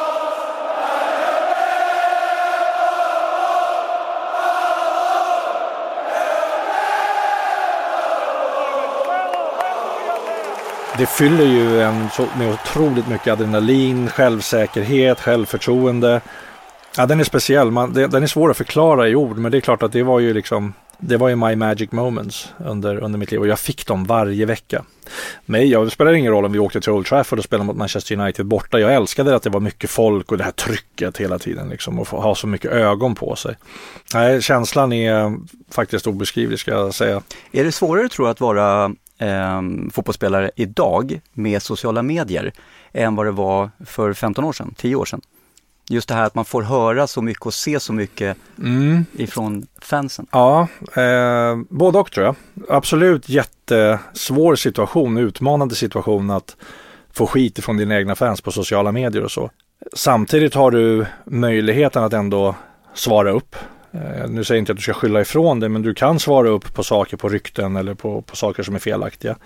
Det 10.97 11.05
fyller 11.05 11.45
ju 11.45 11.81
en 11.81 12.09
med 12.37 12.53
otroligt 12.53 13.07
mycket 13.07 13.33
adrenalin, 13.33 14.09
självsäkerhet, 14.09 15.19
självförtroende. 15.19 16.21
Ja, 16.97 17.05
den 17.05 17.19
är 17.19 17.23
speciell. 17.23 17.71
Man, 17.71 17.93
den 17.93 18.23
är 18.23 18.27
svår 18.27 18.51
att 18.51 18.57
förklara 18.57 19.07
i 19.07 19.15
ord, 19.15 19.37
men 19.37 19.51
det 19.51 19.57
är 19.57 19.61
klart 19.61 19.83
att 19.83 19.91
det 19.91 20.03
var 20.03 20.19
ju 20.19 20.33
liksom 20.33 20.73
det 20.99 21.17
var 21.17 21.29
ju 21.29 21.35
my 21.35 21.55
magic 21.55 21.91
moments 21.91 22.53
under, 22.65 23.03
under 23.03 23.19
mitt 23.19 23.31
liv 23.31 23.39
och 23.39 23.47
jag 23.47 23.59
fick 23.59 23.87
dem 23.87 24.05
varje 24.05 24.45
vecka. 24.45 24.83
Men 25.45 25.69
jag 25.69 25.91
spelar 25.91 26.13
ingen 26.13 26.31
roll 26.31 26.45
om 26.45 26.51
vi 26.51 26.59
åkte 26.59 26.81
till 26.81 26.91
Old 26.91 27.05
Trafford 27.05 27.39
och 27.39 27.45
spelade 27.45 27.65
mot 27.65 27.77
Manchester 27.77 28.19
United 28.19 28.45
borta. 28.45 28.79
Jag 28.79 28.93
älskade 28.93 29.35
att 29.35 29.43
det 29.43 29.49
var 29.49 29.59
mycket 29.59 29.89
folk 29.89 30.31
och 30.31 30.37
det 30.37 30.43
här 30.43 30.51
trycket 30.51 31.17
hela 31.17 31.39
tiden 31.39 31.69
liksom 31.69 31.99
och 31.99 32.07
ha 32.07 32.35
så 32.35 32.47
mycket 32.47 32.71
ögon 32.71 33.15
på 33.15 33.35
sig. 33.35 33.55
Nej, 34.13 34.41
känslan 34.41 34.93
är 34.93 35.37
faktiskt 35.71 36.07
obeskrivlig 36.07 36.59
ska 36.59 36.71
jag 36.71 36.93
säga. 36.93 37.21
Är 37.51 37.63
det 37.63 37.71
svårare 37.71 38.09
tror 38.09 38.27
jag 38.27 38.31
att 38.31 38.41
vara 38.41 38.91
eh, 39.17 39.61
fotbollsspelare 39.91 40.51
idag 40.55 41.21
med 41.33 41.61
sociala 41.61 42.01
medier 42.01 42.53
än 42.91 43.15
vad 43.15 43.25
det 43.25 43.31
var 43.31 43.71
för 43.85 44.13
15 44.13 44.43
år 44.43 44.53
sedan, 44.53 44.73
10 44.77 44.95
år 44.95 45.05
sedan. 45.05 45.21
Just 45.89 46.07
det 46.07 46.15
här 46.15 46.23
att 46.23 46.35
man 46.35 46.45
får 46.45 46.61
höra 46.61 47.07
så 47.07 47.21
mycket 47.21 47.45
och 47.45 47.53
se 47.53 47.79
så 47.79 47.93
mycket 47.93 48.37
mm. 48.59 49.05
ifrån 49.13 49.67
fansen. 49.81 50.27
Ja, 50.31 50.67
eh, 50.95 51.57
både 51.69 51.99
och 51.99 52.11
tror 52.11 52.25
jag. 52.25 52.35
Absolut 52.69 53.29
jättesvår 53.29 54.55
situation, 54.55 55.17
utmanande 55.17 55.75
situation 55.75 56.29
att 56.29 56.55
få 57.13 57.27
skit 57.27 57.59
ifrån 57.59 57.77
dina 57.77 57.97
egna 57.97 58.15
fans 58.15 58.41
på 58.41 58.51
sociala 58.51 58.91
medier 58.91 59.23
och 59.23 59.31
så. 59.31 59.49
Samtidigt 59.93 60.53
har 60.53 60.71
du 60.71 61.05
möjligheten 61.25 62.03
att 62.03 62.13
ändå 62.13 62.55
svara 62.93 63.31
upp 63.31 63.55
nu 64.27 64.43
säger 64.43 64.57
jag 64.57 64.61
inte 64.61 64.71
att 64.71 64.77
du 64.77 64.81
ska 64.81 64.93
skylla 64.93 65.21
ifrån 65.21 65.59
det, 65.59 65.69
men 65.69 65.81
du 65.81 65.93
kan 65.93 66.19
svara 66.19 66.49
upp 66.49 66.73
på 66.73 66.83
saker 66.83 67.17
på 67.17 67.29
rykten 67.29 67.75
eller 67.75 67.93
på, 67.93 68.21
på 68.21 68.35
saker 68.35 68.63
som 68.63 68.75
är 68.75 68.79
felaktiga. 68.79 69.37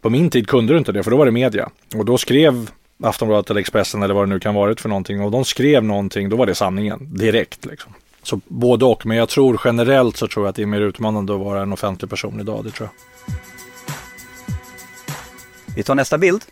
På 0.00 0.10
min 0.10 0.30
tid 0.30 0.48
kunde 0.48 0.72
du 0.72 0.78
inte 0.78 0.92
det, 0.92 1.02
för 1.02 1.10
då 1.10 1.16
var 1.16 1.26
det 1.26 1.32
media. 1.32 1.70
Och 1.94 2.04
då 2.04 2.18
skrev 2.18 2.70
Aftonbladet 3.02 3.50
eller 3.50 3.60
Expressen 3.60 4.02
eller 4.02 4.14
vad 4.14 4.28
det 4.28 4.34
nu 4.34 4.40
kan 4.40 4.54
varit 4.54 4.80
för 4.80 4.88
någonting. 4.88 5.20
Och 5.20 5.30
de 5.30 5.44
skrev 5.44 5.84
någonting, 5.84 6.28
då 6.28 6.36
var 6.36 6.46
det 6.46 6.54
sanningen 6.54 7.16
direkt. 7.16 7.64
Liksom. 7.64 7.92
Så 8.22 8.40
både 8.46 8.84
och, 8.84 9.06
men 9.06 9.16
jag 9.16 9.28
tror 9.28 9.60
generellt 9.64 10.16
så 10.16 10.28
tror 10.28 10.44
jag 10.44 10.50
att 10.50 10.56
det 10.56 10.62
är 10.62 10.66
mer 10.66 10.80
utmanande 10.80 11.34
att 11.34 11.40
vara 11.40 11.62
en 11.62 11.72
offentlig 11.72 12.10
person 12.10 12.40
idag, 12.40 12.64
det 12.64 12.70
tror 12.70 12.88
jag. 12.88 13.34
Vi 15.76 15.82
tar 15.82 15.94
nästa 15.94 16.18
bild. 16.18 16.44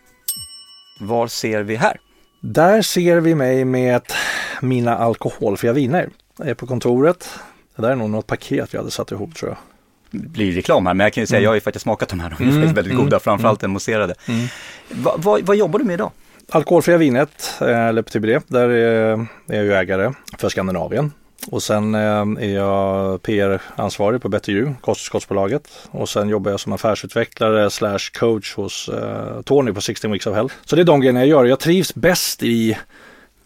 Var 1.00 1.26
ser 1.26 1.62
vi 1.62 1.76
här? 1.76 2.00
Där 2.40 2.82
ser 2.82 3.20
vi 3.20 3.34
mig 3.34 3.64
med 3.64 4.02
mina 4.62 4.96
alkoholfria 4.96 5.72
viner. 5.72 6.10
Jag 6.38 6.48
är 6.48 6.54
på 6.54 6.66
kontoret. 6.66 7.28
Det 7.76 7.82
där 7.82 7.90
är 7.90 7.96
nog 7.96 8.10
något 8.10 8.26
paket 8.26 8.74
vi 8.74 8.78
hade 8.78 8.90
satt 8.90 9.12
ihop 9.12 9.34
tror 9.34 9.50
jag. 9.50 9.58
Det 10.10 10.28
blir 10.28 10.52
reklam 10.52 10.86
här, 10.86 10.94
men 10.94 11.04
jag 11.04 11.12
kan 11.12 11.22
ju 11.22 11.26
säga, 11.26 11.38
mm. 11.38 11.44
jag 11.44 11.50
har 11.50 11.54
ju 11.54 11.60
faktiskt 11.60 11.82
smakat 11.82 12.08
de 12.08 12.20
här. 12.20 12.34
De 12.38 12.44
är 12.44 12.56
mm. 12.56 12.74
väldigt 12.74 12.96
goda, 12.96 13.06
mm. 13.06 13.20
framförallt 13.20 13.62
mm. 13.62 13.72
mousserade. 13.72 14.14
Mm. 14.28 14.46
Va, 14.90 15.14
va, 15.18 15.38
vad 15.42 15.56
jobbar 15.56 15.78
du 15.78 15.84
med 15.84 15.94
idag? 15.94 16.10
Alkoholfria 16.48 16.96
vinet, 16.96 17.54
eh, 17.60 17.92
Le 17.92 18.02
Petit 18.02 18.22
Billet, 18.22 18.44
där 18.46 18.68
är 18.68 19.26
jag 19.46 19.64
ju 19.64 19.74
ägare 19.74 20.12
för 20.38 20.48
Skandinavien. 20.48 21.12
Och 21.50 21.62
sen 21.62 21.94
eh, 21.94 22.00
är 22.40 22.54
jag 22.54 23.22
PR-ansvarig 23.22 24.22
på 24.22 24.28
Better 24.28 24.52
You, 24.52 24.74
kosttillskottsbolaget. 24.80 25.68
Och 25.90 26.08
sen 26.08 26.28
jobbar 26.28 26.50
jag 26.50 26.60
som 26.60 26.72
affärsutvecklare 26.72 27.70
slash 27.70 28.10
coach 28.18 28.54
hos 28.54 28.88
eh, 28.88 29.42
Tony 29.42 29.72
på 29.72 29.80
16 29.80 30.12
Weeks 30.12 30.26
of 30.26 30.34
Health. 30.34 30.54
Så 30.64 30.76
det 30.76 30.82
är 30.82 30.86
de 30.86 31.00
grejerna 31.00 31.20
jag 31.20 31.28
gör. 31.28 31.44
Jag 31.44 31.60
trivs 31.60 31.94
bäst 31.94 32.42
i 32.42 32.78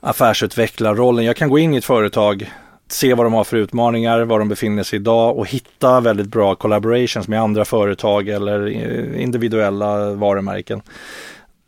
affärsutvecklarrollen. 0.01 1.25
Jag 1.25 1.37
kan 1.37 1.49
gå 1.49 1.59
in 1.59 1.75
i 1.75 1.77
ett 1.77 1.85
företag 1.85 2.51
se 2.93 3.15
vad 3.15 3.27
de 3.27 3.33
har 3.33 3.45
för 3.45 3.57
utmaningar, 3.57 4.21
var 4.21 4.39
de 4.39 4.49
befinner 4.49 4.83
sig 4.83 4.97
idag 4.97 5.39
och 5.39 5.47
hitta 5.47 6.01
väldigt 6.01 6.27
bra 6.27 6.55
collaborations 6.55 7.29
med 7.29 7.41
andra 7.41 7.65
företag 7.65 8.29
eller 8.29 8.69
individuella 9.17 10.11
varumärken. 10.11 10.83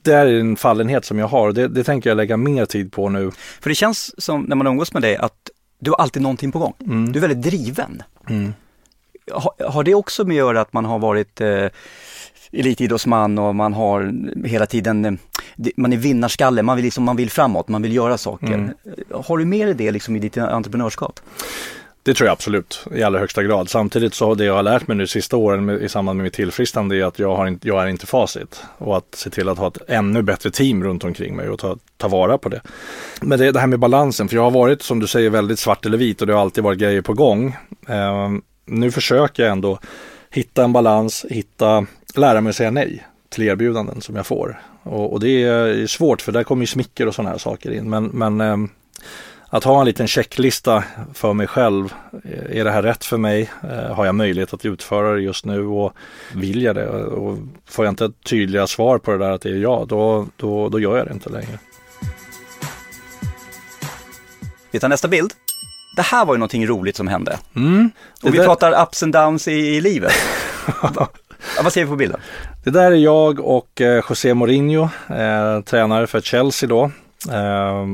Det 0.03 0.13
är 0.13 0.27
en 0.27 0.57
fallenhet 0.57 1.05
som 1.05 1.19
jag 1.19 1.27
har 1.27 1.53
det, 1.53 1.69
det 1.69 1.85
tänker 1.85 2.11
jag 2.11 2.17
lägga 2.17 2.37
mer 2.37 2.67
tid 2.67 2.93
på 2.93 3.09
nu. 3.09 3.31
För 3.61 3.71
det 3.71 3.75
känns 3.75 4.25
som 4.25 4.43
när 4.43 4.57
man 4.57 4.67
umgås 4.67 4.93
med 4.93 5.03
dig 5.03 5.17
att 5.17 5.51
du 5.79 5.91
har 5.91 5.97
alltid 5.97 6.23
någonting 6.23 6.53
på 6.53 6.59
gång. 6.59 6.75
Mm. 6.81 7.13
Du 7.13 7.19
är 7.19 7.29
väldigt 7.29 7.43
driven. 7.43 8.03
Mm. 8.29 8.53
Har, 9.33 9.69
har, 9.69 9.85
det 9.85 9.95
också 9.95 10.25
med 10.25 10.35
att 10.35 10.39
göra 10.39 10.61
att 10.61 10.73
man 10.73 10.85
har 10.85 10.99
varit 10.99 11.41
eh, 11.41 11.67
elitidrottsman 12.53 13.39
och 13.39 13.55
man 13.55 13.73
har 13.73 14.13
hela 14.47 14.67
tiden, 14.67 15.05
eh, 15.05 15.13
man 15.77 15.93
är 15.93 15.97
vinnarskalle, 15.97 16.63
man 16.63 16.77
vill, 16.77 16.85
liksom, 16.85 17.05
man 17.05 17.17
vill 17.17 17.31
framåt, 17.31 17.69
man 17.69 17.83
vill 17.83 17.95
göra 17.95 18.19
saker. 18.19 18.55
Mm. 18.55 18.75
Har 19.15 19.39
du 19.39 19.45
med 19.45 19.67
dig 19.67 19.75
det 19.75 19.91
liksom 19.91 20.17
i 20.17 20.19
ditt 20.19 20.39
entreprenörskap? 20.39 21.21
Det 22.03 22.15
tror 22.15 22.27
jag 22.27 22.33
absolut 22.33 22.87
i 22.95 23.03
allra 23.03 23.19
högsta 23.19 23.43
grad. 23.43 23.71
Samtidigt 23.71 24.15
så 24.15 24.27
har 24.27 24.35
det 24.35 24.45
jag 24.45 24.55
har 24.55 24.63
lärt 24.63 24.89
mig 24.89 24.97
nu 24.97 25.05
de 25.05 25.09
sista 25.09 25.37
åren 25.37 25.65
med, 25.65 25.83
i 25.83 25.89
samband 25.89 26.17
med 26.17 26.25
mitt 26.25 26.33
tillfrisknande 26.33 26.97
är 26.97 27.05
att 27.05 27.19
jag, 27.19 27.37
har 27.37 27.47
inte, 27.47 27.69
jag 27.69 27.83
är 27.83 27.87
inte 27.87 28.07
facit. 28.07 28.63
Och 28.79 28.97
att 28.97 29.15
se 29.15 29.31
till 29.31 29.49
att 29.49 29.59
ha 29.59 29.69
ett 29.69 29.79
ännu 29.89 30.23
bättre 30.23 30.51
team 30.51 30.85
runt 30.85 31.05
omkring 31.05 31.37
mig 31.37 31.49
och 31.49 31.59
ta, 31.59 31.77
ta 31.97 32.09
vara 32.09 32.39
på 32.39 32.49
det. 32.49 32.61
Men 33.21 33.39
det, 33.39 33.53
det 33.53 33.61
här 33.61 33.67
med 33.67 33.79
balansen, 33.79 34.29
för 34.29 34.37
jag 34.37 34.43
har 34.43 34.51
varit 34.51 34.83
som 34.83 35.01
du 35.01 35.07
säger 35.07 35.31
väldigt 35.31 35.59
svart 35.59 35.87
eller 35.87 35.99
vit 35.99 36.21
och 36.21 36.27
det 36.27 36.33
har 36.33 36.41
alltid 36.41 36.65
varit 36.65 36.79
grejer 36.79 37.03
på 37.03 37.13
gång. 37.13 37.57
Eh, 37.89 38.31
nu 38.65 38.91
försöker 38.91 39.43
jag 39.43 39.53
ändå 39.53 39.79
hitta 40.31 40.65
en 40.65 40.73
balans, 40.73 41.27
hitta, 41.31 41.87
lära 42.15 42.41
mig 42.41 42.51
att 42.51 42.57
säga 42.57 42.71
nej 42.71 43.07
till 43.31 43.45
erbjudanden 43.45 44.01
som 44.01 44.17
jag 44.17 44.27
får. 44.27 44.61
Och, 44.83 45.13
och 45.13 45.21
det 45.21 45.43
är 45.43 45.87
svårt 45.87 46.23
för 46.23 46.33
där 46.33 46.45
kommer 46.45 46.63
ju 46.63 46.67
smicker 46.67 47.07
och 47.07 47.15
sådana 47.15 47.31
här 47.31 47.39
saker 47.39 47.71
in. 47.71 47.91
Men, 47.91 48.05
men 48.05 48.41
eh, 48.41 48.57
att 49.53 49.65
ha 49.65 49.81
en 49.81 49.87
liten 49.87 50.07
checklista 50.07 50.85
för 51.15 51.33
mig 51.33 51.47
själv. 51.47 51.95
Är 52.51 52.65
det 52.65 52.71
här 52.71 52.83
rätt 52.83 53.05
för 53.05 53.17
mig? 53.17 53.51
Eh, 53.71 53.95
har 53.95 54.07
jag 54.07 54.15
möjlighet 54.15 54.55
att 54.55 54.67
utföra 54.67 55.15
det 55.15 55.21
just 55.21 55.45
nu 55.45 55.67
och 55.67 55.93
vill 56.35 56.63
jag 56.63 56.75
det? 56.75 56.89
Och 56.89 57.39
får 57.67 57.85
jag 57.85 57.93
inte 57.93 58.13
tydliga 58.25 58.67
svar 58.67 58.99
på 58.99 59.11
det 59.11 59.19
där 59.19 59.31
att 59.31 59.41
det 59.41 59.51
är 59.51 59.55
ja, 59.55 59.87
då, 59.89 60.27
då, 60.37 60.69
då 60.69 60.81
gör 60.81 60.97
jag 60.97 61.07
det 61.07 61.13
inte 61.13 61.31
längre. 61.31 61.59
Vi 64.71 64.81
tar 64.81 64.89
nästa 64.89 65.09
bild. 65.09 65.33
Det 65.97 66.03
här 66.03 66.25
var 66.25 66.35
ju 66.35 66.39
någonting 66.39 66.67
roligt 66.67 66.97
som 66.97 67.09
hände. 67.09 67.39
Mm, 67.57 67.91
och 68.23 68.35
vi 68.35 68.39
där... 68.39 68.45
pratar 68.45 68.83
ups 68.83 69.03
and 69.03 69.13
downs 69.13 69.49
i, 69.49 69.53
i 69.53 69.81
livet. 69.81 70.13
vad 71.63 71.73
ser 71.73 71.85
vi 71.85 71.91
på 71.91 71.97
bilden? 71.97 72.21
Det 72.65 72.71
där 72.71 72.93
är 72.93 72.97
jag 72.97 73.41
och 73.41 73.81
eh, 73.81 74.05
José 74.09 74.35
Mourinho, 74.35 74.89
eh, 75.09 75.61
tränare 75.61 76.07
för 76.07 76.21
Chelsea 76.21 76.69
då, 76.69 76.85
eh, 77.31 77.87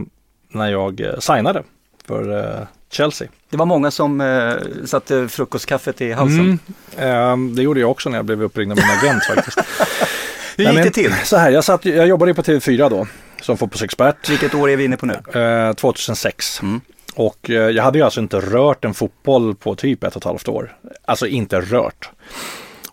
när 0.49 0.71
jag 0.71 1.01
eh, 1.01 1.19
signade 1.19 1.63
för 2.07 2.39
eh, 2.39 2.67
Chelsea. 2.91 3.29
Det 3.51 3.57
var 3.57 3.67
många 3.67 3.91
som 3.91 4.21
eh, 4.21 4.53
satte 4.85 5.29
frukostkaffet 5.29 6.01
i 6.01 6.13
halsen. 6.13 6.59
Mm, 6.99 7.49
eh, 7.51 7.55
det 7.57 7.63
gjorde 7.63 7.81
jag 7.81 7.91
också 7.91 8.09
när 8.09 8.19
jag 8.19 8.25
blev 8.25 8.43
uppringd 8.43 8.73
av 8.73 8.79
min 8.79 8.99
agent 8.99 9.25
faktiskt. 9.25 9.59
Hur 10.57 10.65
gick 10.65 10.75
men 10.75 10.85
det 10.85 10.91
till? 10.91 11.15
Så 11.25 11.37
här, 11.37 11.51
jag, 11.51 11.65
satt, 11.65 11.85
jag 11.85 12.07
jobbade 12.07 12.35
på 12.35 12.43
TV4 12.43 12.91
då 12.91 13.07
som 13.41 13.57
fotbollsexpert. 13.59 14.31
Vilket 14.31 14.55
år 14.55 14.71
är 14.71 14.77
vi 14.77 14.85
inne 14.85 14.97
på 14.97 15.07
nu? 15.07 15.41
Eh, 15.41 15.73
2006. 15.73 16.63
Mm. 16.63 16.81
Och 17.15 17.51
eh, 17.51 17.55
jag 17.55 17.85
hade 17.85 17.99
ju 17.99 18.05
alltså 18.05 18.21
inte 18.21 18.41
rört 18.41 18.85
en 18.85 18.95
fotboll 18.95 19.55
på 19.55 19.75
typ 19.75 20.05
ett 20.05 20.17
och 20.17 20.21
ett 20.21 20.25
halvt 20.25 20.49
år. 20.49 20.77
Alltså 21.05 21.27
inte 21.27 21.61
rört. 21.61 22.11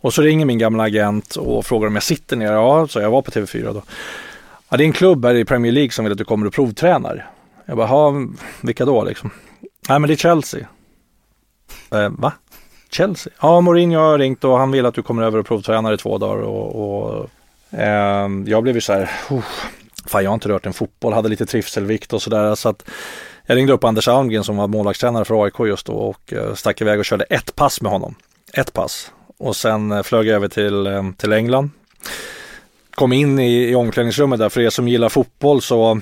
Och 0.04 0.14
så 0.14 0.22
ringer 0.22 0.46
min 0.46 0.58
gamla 0.58 0.84
agent 0.84 1.36
och 1.36 1.66
frågar 1.66 1.88
om 1.88 1.94
jag 1.94 2.04
sitter 2.04 2.36
ner. 2.36 2.52
Ja, 2.54 2.88
så 2.88 3.00
jag 3.00 3.12
var 3.12 3.22
på 3.22 3.32
TV4 3.32 3.74
då. 3.74 3.82
Ja, 4.70 4.78
det 4.78 4.84
är 4.84 4.86
en 4.86 4.94
klubb 4.94 5.26
här 5.26 5.36
i 5.36 5.46
Premier 5.46 5.72
League 5.72 5.92
som 5.92 6.06
vill 6.06 6.12
att 6.12 6.18
du 6.18 6.26
kommer 6.26 6.48
och 6.48 6.54
provtränar. 6.54 7.30
Jag 7.66 7.78
bara, 7.78 8.12
vilka 8.62 8.86
då 8.86 9.04
liksom? 9.04 9.30
Nej 9.90 10.00
men 10.00 10.08
det 10.08 10.14
är 10.14 10.18
Chelsea. 10.18 10.68
Eh, 11.92 12.10
va? 12.10 12.34
Chelsea? 12.92 13.34
Ja, 13.42 13.62
Mourinho 13.62 14.00
har 14.00 14.18
ringt 14.20 14.44
och 14.44 14.58
han 14.58 14.72
vill 14.72 14.86
att 14.86 14.96
du 14.96 15.02
kommer 15.02 15.24
över 15.24 15.40
och 15.40 15.46
provtränar 15.46 15.94
i 15.94 15.98
två 15.98 16.18
dagar. 16.18 16.44
Och, 16.44 16.76
och 16.76 17.30
eh, 17.80 18.30
jag 18.46 18.64
blev 18.64 18.76
ju 18.76 18.82
så 18.82 18.94
här, 18.94 19.12
"Oh, 19.30 19.44
fan 20.06 20.24
jag 20.24 20.30
har 20.30 20.36
inte 20.36 20.50
rört 20.50 20.66
en 20.66 20.74
fotboll, 20.74 21.14
hade 21.14 21.30
lite 21.30 21.46
trivselvikt 21.46 22.14
och 22.14 22.22
sådär. 22.22 22.56
Så 22.56 22.70
att 22.70 22.90
jag 23.46 23.56
ringde 23.56 23.74
upp 23.74 23.84
Anders 23.84 24.08
Almgren 24.08 24.44
som 24.44 24.58
var 24.58 24.68
målvaktstränare 24.68 25.26
för 25.26 25.44
AIK 25.44 25.60
just 25.60 25.86
då 25.86 25.94
och 25.94 26.34
eh, 26.34 26.54
stack 26.54 26.82
iväg 26.82 27.00
och 27.00 27.06
körde 27.06 27.24
ett 27.24 27.56
pass 27.56 27.82
med 27.82 27.92
honom. 27.92 28.16
Ett 28.54 28.74
pass. 28.74 29.12
Och 29.40 29.56
sen 29.56 29.92
eh, 29.92 30.04
flög 30.04 30.28
jag 30.28 30.36
över 30.36 30.48
till, 30.48 30.88
eh, 30.88 31.04
till 31.18 31.34
England. 31.34 31.70
Kom 32.96 33.14
in 33.14 33.40
i, 33.40 33.70
i 33.70 33.76
omklädningsrummet 33.76 34.40
där, 34.40 34.50
för 34.50 34.62
er 34.62 34.70
som 34.70 34.88
gillar 34.88 35.10
fotboll 35.10 35.62
så 35.62 36.02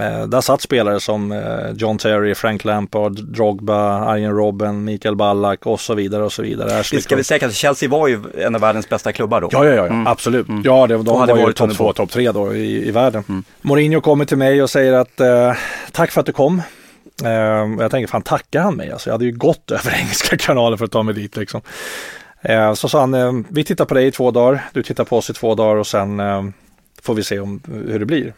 eh, 0.00 0.26
där 0.26 0.40
satt 0.40 0.60
spelare 0.60 1.00
som 1.00 1.32
eh, 1.32 1.70
John 1.76 1.98
Terry, 1.98 2.34
Frank 2.34 2.64
Lampard, 2.64 3.24
Drogba, 3.24 4.04
Arjen 4.04 4.36
Robben, 4.36 4.84
Mikael 4.84 5.16
Ballack 5.16 5.66
och 5.66 5.80
så 5.80 5.94
vidare 5.94 6.22
och 6.24 6.32
så 6.32 6.42
vidare. 6.42 6.78
Ashley 6.80 6.98
Det 6.98 7.02
ska 7.02 7.16
vi 7.16 7.24
säga 7.24 7.46
att 7.46 7.54
Chelsea 7.54 7.88
var 7.88 8.08
ju 8.08 8.20
en 8.38 8.54
av 8.54 8.60
världens 8.60 8.88
bästa 8.88 9.12
klubbar 9.12 9.40
då. 9.40 9.48
Ja, 9.52 9.64
ja, 9.66 9.74
ja, 9.74 9.86
Mm. 9.86 10.06
absolut. 10.06 10.46
Ja, 10.64 10.86
det, 10.86 10.94
de 10.94 11.08
Och 11.08 11.18
hade 11.20 11.32
var 11.32 11.38
ju 11.38 11.44
varit 11.44 11.56
topp 11.56 11.76
två, 11.76 11.92
topp 11.92 12.10
tre 12.10 12.32
då 12.32 12.54
i, 12.54 12.88
i 12.88 12.90
världen. 12.90 13.24
Mm. 13.28 13.44
Mourinho 13.60 14.00
kommer 14.00 14.24
till 14.24 14.38
mig 14.38 14.62
och 14.62 14.70
säger 14.70 14.92
att 14.92 15.20
eh, 15.20 15.52
tack 15.92 16.10
för 16.10 16.20
att 16.20 16.26
du 16.26 16.32
kom. 16.32 16.62
Eh, 17.24 17.30
jag 17.80 17.90
tänker, 17.90 18.06
fan 18.06 18.22
tackar 18.22 18.60
han 18.60 18.74
mig? 18.76 18.90
Alltså, 18.92 19.08
jag 19.10 19.14
hade 19.14 19.24
ju 19.24 19.32
gått 19.32 19.70
över 19.70 19.94
engelska 20.00 20.36
kanaler 20.36 20.76
för 20.76 20.84
att 20.84 20.90
ta 20.90 21.02
mig 21.02 21.14
dit 21.14 21.36
liksom. 21.36 21.60
Eh, 22.42 22.74
så 22.74 22.88
sa 22.88 23.00
han, 23.00 23.14
eh, 23.14 23.32
vi 23.48 23.64
tittar 23.64 23.84
på 23.84 23.94
dig 23.94 24.06
i 24.06 24.10
två 24.10 24.30
dagar, 24.30 24.64
du 24.72 24.82
tittar 24.82 25.04
på 25.04 25.16
oss 25.16 25.30
i 25.30 25.32
två 25.32 25.54
dagar 25.54 25.76
och 25.76 25.86
sen 25.86 26.20
eh, 26.20 26.44
får 27.02 27.14
vi 27.14 27.24
se 27.24 27.38
om, 27.38 27.60
hur 27.88 27.98
det 27.98 28.06
blir. 28.06 28.34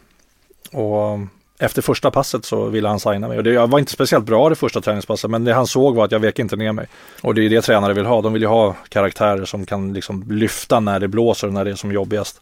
Och 0.71 1.19
efter 1.59 1.81
första 1.81 2.11
passet 2.11 2.45
så 2.45 2.65
ville 2.65 2.87
han 2.87 2.99
signa 2.99 3.27
mig. 3.27 3.37
Och 3.37 3.43
det, 3.43 3.53
jag 3.53 3.67
var 3.67 3.79
inte 3.79 3.91
speciellt 3.91 4.25
bra 4.25 4.49
det 4.49 4.55
första 4.55 4.81
träningspasset 4.81 5.31
men 5.31 5.43
det 5.43 5.53
han 5.53 5.67
såg 5.67 5.95
var 5.95 6.05
att 6.05 6.11
jag 6.11 6.19
vek 6.19 6.39
inte 6.39 6.55
ner 6.55 6.71
mig. 6.71 6.87
Och 7.21 7.35
det 7.35 7.45
är 7.45 7.49
det 7.49 7.61
tränare 7.61 7.93
vill 7.93 8.05
ha. 8.05 8.21
De 8.21 8.33
vill 8.33 8.41
ju 8.41 8.47
ha 8.47 8.75
karaktärer 8.89 9.45
som 9.45 9.65
kan 9.65 9.93
liksom 9.93 10.23
lyfta 10.29 10.79
när 10.79 10.99
det 10.99 11.07
blåser 11.07 11.47
och 11.47 11.53
när 11.53 11.65
det 11.65 11.71
är 11.71 11.75
som 11.75 11.91
jobbigast. 11.91 12.41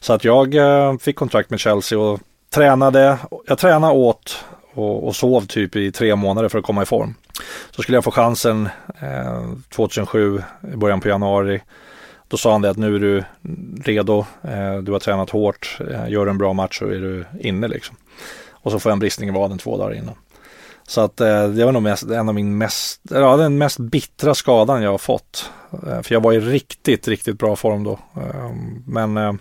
Så 0.00 0.12
att 0.12 0.24
jag 0.24 0.56
fick 1.02 1.16
kontrakt 1.16 1.50
med 1.50 1.60
Chelsea 1.60 1.98
och 1.98 2.20
tränade. 2.54 3.18
Jag 3.46 3.58
tränade 3.58 3.94
åt 3.94 4.44
och, 4.74 5.06
och 5.06 5.16
sov 5.16 5.46
typ 5.46 5.76
i 5.76 5.92
tre 5.92 6.16
månader 6.16 6.48
för 6.48 6.58
att 6.58 6.64
komma 6.64 6.82
i 6.82 6.86
form. 6.86 7.14
Så 7.70 7.82
skulle 7.82 7.96
jag 7.96 8.04
få 8.04 8.10
chansen 8.10 8.68
eh, 9.00 9.44
2007 9.68 10.42
i 10.72 10.76
början 10.76 11.00
på 11.00 11.08
januari. 11.08 11.62
Då 12.28 12.36
sa 12.36 12.52
han 12.52 12.62
det 12.62 12.70
att 12.70 12.76
nu 12.76 12.94
är 12.94 13.00
du 13.00 13.24
redo, 13.84 14.26
eh, 14.42 14.76
du 14.76 14.92
har 14.92 14.98
tränat 14.98 15.30
hårt, 15.30 15.78
eh, 15.90 16.08
gör 16.08 16.26
en 16.26 16.38
bra 16.38 16.52
match 16.52 16.78
så 16.78 16.84
är 16.84 17.00
du 17.00 17.24
inne 17.40 17.68
liksom. 17.68 17.96
Och 18.50 18.72
så 18.72 18.80
får 18.80 18.90
jag 18.90 18.94
en 18.94 19.00
bristning 19.00 19.28
i 19.28 19.32
vaden 19.32 19.58
två 19.58 19.78
dagar 19.78 19.94
innan. 19.94 20.14
Så 20.86 21.00
att 21.00 21.20
eh, 21.20 21.48
det 21.48 21.64
var 21.64 21.72
nog 21.72 21.82
mest, 21.82 22.02
en 22.02 22.28
av 22.28 22.34
min 22.34 22.58
mest, 22.58 23.00
ja, 23.10 23.36
den 23.36 23.58
mest 23.58 23.78
bittra 23.78 24.34
skadan 24.34 24.82
jag 24.82 24.90
har 24.90 24.98
fått. 24.98 25.50
Eh, 25.72 26.02
för 26.02 26.12
jag 26.12 26.20
var 26.20 26.32
i 26.32 26.40
riktigt, 26.40 27.08
riktigt 27.08 27.38
bra 27.38 27.56
form 27.56 27.84
då. 27.84 27.98
Eh, 28.16 28.50
men 28.86 29.38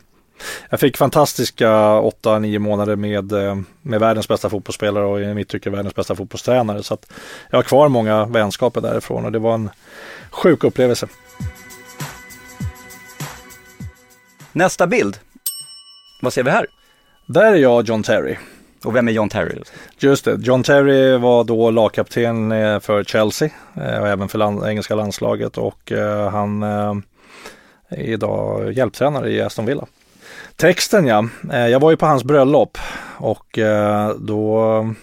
jag 0.70 0.80
fick 0.80 0.98
fantastiska 0.98 1.70
8-9 2.00 2.60
månader 2.60 2.96
med, 2.96 3.32
eh, 3.32 3.58
med 3.82 4.00
världens 4.00 4.28
bästa 4.28 4.50
fotbollsspelare 4.50 5.06
och 5.06 5.22
i 5.22 5.34
mitt 5.34 5.50
tycke 5.50 5.70
världens 5.70 5.96
bästa 5.96 6.16
fotbollstränare. 6.16 6.84
Så 6.84 6.98
jag 7.50 7.58
har 7.58 7.64
kvar 7.64 7.90
många 7.90 8.26
vänskaper 8.26 8.82
därifrån 8.82 9.26
och 9.26 9.32
det 9.32 9.40
var 9.40 9.54
en 9.54 9.70
sjuk 10.32 10.64
upplevelse. 10.64 11.08
Nästa 14.52 14.88
bild. 14.88 15.18
Vad 16.22 16.34
ser 16.34 16.44
vi 16.44 16.52
här? 16.52 16.66
Där 17.28 17.54
är 17.54 17.58
jag 17.58 17.88
John 17.88 18.04
Terry. 18.04 18.38
Och 18.86 18.96
vem 18.96 19.08
är 19.08 19.12
John 19.12 19.30
Terry? 19.30 19.62
Just 19.98 20.26
det, 20.26 20.38
John 20.40 20.64
Terry 20.64 21.18
var 21.18 21.44
då 21.44 21.72
lagkapten 21.72 22.52
eh, 22.52 22.80
för 22.80 23.04
Chelsea 23.04 23.50
eh, 23.76 24.00
och 24.00 24.08
även 24.08 24.28
för 24.28 24.38
land, 24.38 24.64
engelska 24.68 24.96
landslaget 24.96 25.58
och 25.58 25.92
han 26.32 26.64
är 26.64 27.02
idag 27.90 28.72
hjälptränare 28.74 29.32
i 29.32 29.42
Aston 29.42 29.66
Villa. 29.66 29.86
Texten 30.56 31.06
ja, 31.06 31.28
eh, 31.52 31.68
jag 31.68 31.80
var 31.80 31.92
ju 31.92 31.98
på 31.98 32.06
hans 32.06 32.24
bröllop 32.24 32.78
och 33.18 33.58
eh, 33.58 34.10
då 34.16 34.94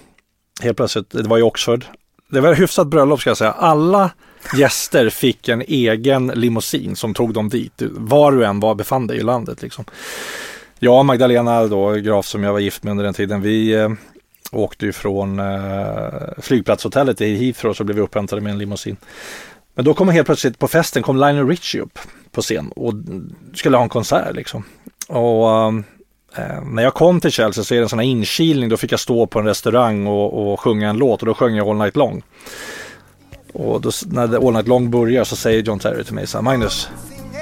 helt 0.63 0.77
plötsligt, 0.77 1.11
det 1.11 1.29
var 1.29 1.39
i 1.39 1.43
Oxford, 1.43 1.85
det 2.31 2.41
var 2.41 2.53
ett 2.53 2.59
hyfsat 2.59 2.87
bröllop 2.87 3.21
ska 3.21 3.31
jag 3.31 3.37
säga. 3.37 3.53
Alla 3.53 4.11
gäster 4.57 5.11
fick 5.11 5.49
en 5.49 5.63
egen 5.63 6.27
limousin 6.27 6.97
som 6.97 7.15
tog 7.15 7.35
dem 7.35 7.49
dit, 7.49 7.83
var 7.91 8.33
du 8.33 8.45
än 8.45 8.61
var 8.61 8.75
befann 8.75 9.07
dig 9.07 9.19
i 9.19 9.23
landet 9.23 9.63
liksom. 9.63 9.85
Jag 10.79 10.99
och 10.99 11.07
Magdalena 11.07 11.67
då, 11.67 11.91
Graf 11.93 12.27
som 12.27 12.45
jag 12.45 12.53
var 12.53 12.61
gift 12.61 12.83
med 12.83 12.91
under 12.91 13.05
den 13.05 13.15
tiden, 13.15 13.43
vi 13.43 13.75
eh, 13.75 13.91
åkte 14.53 14.87
ju 14.87 14.93
från 14.93 15.39
eh, 15.39 16.07
flygplatshotellet 16.39 17.21
i 17.21 17.37
Heathrow 17.37 17.75
så 17.75 17.85
blev 17.85 17.97
vi 17.97 18.03
upphämtade 18.03 18.43
med 18.43 18.53
en 18.53 18.59
limousin. 18.59 18.97
Men 19.75 19.85
då 19.85 19.95
kom 19.95 20.09
helt 20.09 20.27
plötsligt 20.27 20.59
på 20.59 20.69
festen 20.69 21.03
kom 21.03 21.17
Lionel 21.17 21.49
Richie 21.49 21.81
upp 21.81 21.99
på 22.33 22.43
scen 22.43 22.73
och 22.77 22.93
skulle 23.55 23.77
ha 23.77 23.85
en 23.85 23.89
konsert 23.89 24.35
liksom. 24.35 24.65
Och 25.11 25.67
um, 25.67 25.85
eh, 26.37 26.63
när 26.65 26.83
jag 26.83 26.95
kom 26.95 27.21
till 27.21 27.31
Chelsea 27.31 27.65
så 27.65 27.75
är 27.75 27.79
det 27.79 27.85
en 27.85 27.89
sån 27.89 27.99
här 27.99 28.07
inkilning, 28.07 28.69
då 28.69 28.77
fick 28.77 28.93
jag 28.93 29.01
stå 29.01 29.27
på 29.27 29.39
en 29.39 29.47
restaurang 29.47 30.07
och, 30.07 30.53
och 30.53 30.61
sjunga 30.61 30.91
en 30.91 30.97
låt 30.97 31.21
och 31.21 31.27
då 31.27 31.35
sjöng 31.35 31.57
jag 31.57 31.69
All 31.69 31.77
Night 31.77 31.97
Long. 31.97 32.23
Och 33.53 33.81
då, 33.81 33.91
när 34.07 34.47
All 34.47 34.53
Night 34.53 34.69
Long 34.69 34.91
börjar 34.91 35.25
så 35.25 35.37
säger 35.37 35.63
John 35.63 35.79
Terry 35.79 36.05
till 36.05 36.15
mig 36.15 36.27
så 36.27 36.39
här, 36.39 36.43
Magnus, 36.43 36.89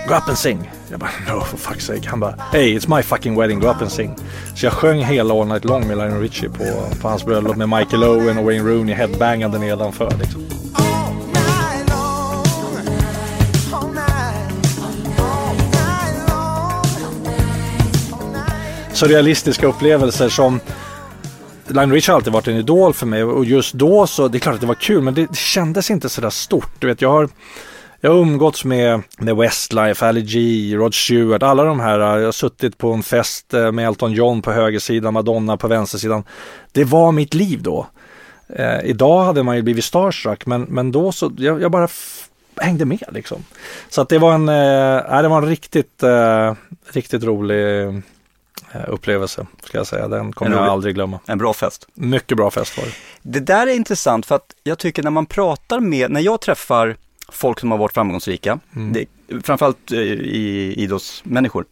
go 0.09 0.14
up 0.14 0.28
and 0.28 0.38
sing. 0.38 0.70
Jag 0.90 1.00
bara, 1.00 1.11
no 1.28 1.40
for 1.40 1.57
fuck's 1.57 1.81
sake. 1.81 2.09
Han 2.09 2.20
bara, 2.20 2.35
hey 2.52 2.78
it's 2.78 2.96
my 2.96 3.02
fucking 3.02 3.40
wedding, 3.40 3.61
go 3.61 3.68
up 3.68 3.83
and 3.83 3.92
sing. 3.92 4.16
Så 4.54 4.66
jag 4.66 4.72
sjöng 4.72 5.04
hela 5.04 5.35
All 5.35 5.48
Night 5.48 5.64
Long 5.64 5.87
med 5.87 5.96
Lionel 5.96 6.20
Richie 6.20 6.48
på, 6.48 6.64
på 7.00 7.09
hans 7.09 7.24
bröllop 7.24 7.57
med 7.57 7.68
Michael 7.68 8.04
Owen 8.04 8.38
och 8.38 8.44
Wayne 8.44 8.70
Rooney 8.70 8.94
headbangande 8.94 9.59
nedanför 9.59 10.12
liksom. 10.18 10.67
Surrealistiska 18.98 19.66
upplevelser 19.66 20.28
som 20.28 20.61
Lionel 21.66 21.92
Richie 21.92 22.12
har 22.12 22.16
alltid 22.16 22.32
varit 22.32 22.48
en 22.48 22.56
idol 22.56 22.94
för 22.94 23.06
mig 23.06 23.24
och 23.24 23.44
just 23.44 23.74
då 23.74 24.06
så, 24.06 24.28
det 24.28 24.38
är 24.38 24.40
klart 24.40 24.54
att 24.54 24.61
det 24.61 24.66
var 24.66 24.74
kul 24.74 25.02
men 25.02 25.14
det, 25.14 25.26
det 25.26 25.37
kändes 25.37 25.90
inte 25.90 26.08
sådär 26.08 26.30
stort. 26.30 26.70
Du 26.78 26.87
vet, 26.87 27.02
jag 27.02 27.11
har, 27.11 27.28
jag 28.00 28.11
har 28.11 28.18
umgåtts 28.18 28.64
med, 28.64 29.02
med 29.18 29.37
Westlife, 29.37 30.06
Ali 30.06 30.22
G, 30.22 30.76
Rod 30.76 30.94
Stewart, 30.94 31.42
alla 31.42 31.64
de 31.64 31.80
här. 31.80 31.98
Jag 31.98 32.24
har 32.24 32.32
suttit 32.32 32.78
på 32.78 32.92
en 32.92 33.02
fest 33.02 33.54
eh, 33.54 33.72
med 33.72 33.87
Elton 33.87 34.12
John 34.12 34.42
på 34.42 34.52
högersidan, 34.52 35.14
Madonna 35.14 35.56
på 35.56 35.68
vänstersidan. 35.68 36.24
Det 36.72 36.84
var 36.84 37.12
mitt 37.12 37.34
liv 37.34 37.62
då. 37.62 37.87
Eh, 38.48 38.80
idag 38.84 39.24
hade 39.24 39.42
man 39.42 39.56
ju 39.56 39.62
blivit 39.62 39.84
starstruck 39.84 40.46
men, 40.46 40.62
men 40.62 40.92
då 40.92 41.12
så, 41.12 41.32
jag, 41.37 41.62
jag 41.62 41.70
bara 41.70 41.88
hängde 42.56 42.84
med 42.84 43.04
liksom. 43.12 43.44
Så 43.88 44.00
att 44.00 44.08
det 44.08 44.18
var 44.18 44.34
en, 44.34 44.48
eh, 44.48 45.22
det 45.22 45.28
var 45.28 45.42
en 45.42 45.48
riktigt, 45.48 46.02
eh, 46.02 46.54
riktigt 46.92 47.24
rolig 47.24 48.02
upplevelse 48.88 49.46
ska 49.62 49.78
jag 49.78 49.87
säga. 49.87 50.09
Den 50.09 50.33
kommer 50.33 50.57
jag 50.57 50.64
aldrig 50.66 50.94
glömma. 50.94 51.20
En 51.26 51.38
bra 51.38 51.52
fest. 51.52 51.87
Mycket 51.94 52.37
bra 52.37 52.50
fest 52.50 52.78
var 52.78 52.85
det. 52.85 52.92
Det 53.22 53.40
där 53.40 53.66
är 53.66 53.74
intressant 53.74 54.26
för 54.26 54.35
att 54.35 54.54
jag 54.62 54.78
tycker 54.78 55.02
när 55.02 55.11
man 55.11 55.26
pratar 55.26 55.81
med, 55.81 56.11
när 56.11 56.20
jag 56.20 56.40
träffar 56.40 56.96
folk 57.28 57.61
som 57.61 57.70
har 57.70 57.78
varit 57.78 57.94
framgångsrika, 57.94 58.59
Mm. 58.76 58.92
det, 58.92 59.07
framförallt 59.42 59.92
eh, 59.92 59.98
i 59.98 60.74
idrottsmänniskor, 60.76 61.64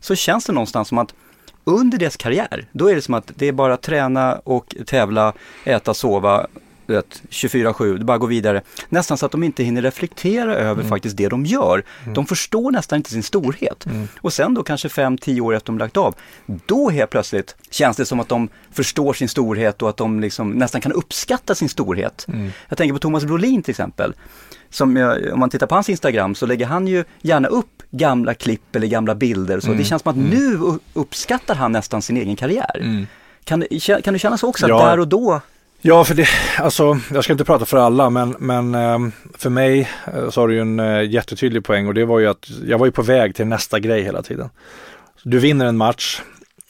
så 0.00 0.14
känns 0.14 0.44
det 0.44 0.52
någonstans 0.52 0.88
som 0.88 0.98
att 0.98 1.14
under 1.64 1.98
deras 1.98 2.16
karriär, 2.16 2.66
då 2.72 2.90
är 2.90 2.94
det 2.94 3.02
som 3.02 3.14
att 3.14 3.30
det 3.34 3.46
är 3.46 3.52
bara 3.52 3.76
träna 3.76 4.34
och 4.34 4.74
tävla, 4.86 5.32
äta, 5.64 5.94
sova 5.94 6.46
vet, 6.94 7.22
24-7, 7.30 7.98
det 7.98 8.04
bara 8.04 8.18
går 8.18 8.28
vidare. 8.28 8.62
Nästan 8.88 9.18
så 9.18 9.26
att 9.26 9.32
de 9.32 9.42
inte 9.42 9.62
hinner 9.64 9.82
reflektera 9.82 10.54
över 10.54 10.72
Mm. 10.80 10.88
faktiskt 10.88 11.16
det 11.16 11.28
de 11.28 11.46
gör. 11.46 11.82
De 12.14 12.26
förstår 12.26 12.70
nästan 12.70 12.96
inte 12.96 13.10
sin 13.10 13.22
storhet. 13.22 13.86
Mm. 13.86 14.08
Och 14.20 14.32
sen 14.32 14.54
då 14.54 14.62
kanske 14.62 14.88
5-10 14.88 15.40
år 15.40 15.54
efter 15.54 15.66
de 15.66 15.78
lagt 15.78 15.96
av, 15.96 16.14
då 16.66 16.90
helt 16.90 17.10
plötsligt 17.10 17.56
känns 17.70 17.96
det 17.96 18.04
som 18.04 18.20
att 18.20 18.28
de 18.28 18.48
förstår 18.72 19.12
sin 19.12 19.28
storhet 19.28 19.82
och 19.82 19.88
att 19.88 19.96
de 19.96 20.20
liksom 20.20 20.50
nästan 20.50 20.80
kan 20.80 20.92
uppskatta 20.92 21.54
sin 21.54 21.68
storhet. 21.68 22.26
Mm. 22.28 22.50
Jag 22.68 22.78
tänker 22.78 22.92
på 22.92 22.98
Thomas 22.98 23.24
Brolin 23.24 23.62
till 23.62 23.72
exempel. 23.72 24.14
Som 24.70 24.96
jag, 24.96 25.32
om 25.32 25.40
man 25.40 25.50
tittar 25.50 25.66
på 25.66 25.74
hans 25.74 25.88
Instagram 25.88 26.34
så 26.34 26.46
lägger 26.46 26.66
han 26.66 26.86
ju 26.86 27.04
gärna 27.20 27.48
upp 27.48 27.82
gamla 27.90 28.34
klipp 28.34 28.76
eller 28.76 28.86
gamla 28.86 29.14
bilder. 29.14 29.60
Så 29.60 29.66
Mm. 29.66 29.78
Det 29.78 29.84
känns 29.84 30.02
som 30.02 30.10
att 30.10 30.16
nu 30.16 30.36
u- 30.54 30.78
uppskattar 30.94 31.54
han 31.54 31.72
nästan 31.72 32.02
sin 32.02 32.16
egen 32.16 32.36
karriär. 32.36 33.06
Kan, 33.44 33.64
kan 34.04 34.12
du 34.14 34.18
känna 34.18 34.38
så 34.38 34.48
också, 34.48 34.64
att 34.66 34.70
Ja. 34.70 34.86
där 34.86 35.00
och 35.00 35.08
då 35.08 35.40
Ja, 35.80 36.04
för 36.04 36.14
det, 36.14 36.28
alltså, 36.58 36.98
jag 37.12 37.24
ska 37.24 37.32
inte 37.32 37.44
prata 37.44 37.64
för 37.64 37.76
alla, 37.76 38.10
men, 38.10 38.36
men 38.38 38.74
ehm, 38.74 39.12
för 39.34 39.50
mig 39.50 39.88
eh, 40.14 40.30
så 40.30 40.40
har 40.40 40.48
du 40.48 40.54
ju 40.54 40.60
en 40.60 40.80
eh, 40.80 41.10
jättetydlig 41.10 41.64
poäng 41.64 41.86
och 41.86 41.94
det 41.94 42.04
var 42.04 42.18
ju 42.18 42.26
att 42.26 42.50
jag 42.66 42.78
var 42.78 42.86
ju 42.86 42.92
på 42.92 43.02
väg 43.02 43.34
till 43.34 43.46
nästa 43.46 43.78
grej 43.78 44.02
hela 44.02 44.22
tiden. 44.22 44.50
Du 45.22 45.38
vinner 45.38 45.66
en 45.66 45.76
match, 45.76 46.20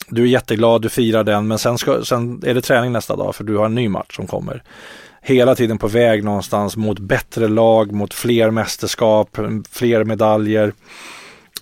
du 0.09 0.23
är 0.23 0.27
jätteglad, 0.27 0.83
du 0.83 0.89
firar 0.89 1.25
den, 1.25 1.49
men 1.49 1.59
sen, 1.59 1.79
ska, 1.79 2.05
sen 2.05 2.43
är 2.47 2.55
det 2.55 2.61
träning 2.61 2.93
nästa 2.93 3.17
dag 3.17 3.35
för 3.35 3.45
du 3.45 3.57
har 3.57 3.67
en 3.67 3.75
ny 3.75 3.89
match 3.89 4.17
som 4.17 4.27
kommer. 4.27 4.63
Hela 5.23 5.55
tiden 5.55 5.79
på 5.79 5.89
väg 5.89 6.25
någonstans 6.25 6.77
mot 6.77 6.99
bättre 6.99 7.49
lag, 7.49 7.93
mot 7.93 8.15
fler 8.15 8.51
mästerskap, 8.51 9.39
fler 9.71 10.05
medaljer. 10.05 10.73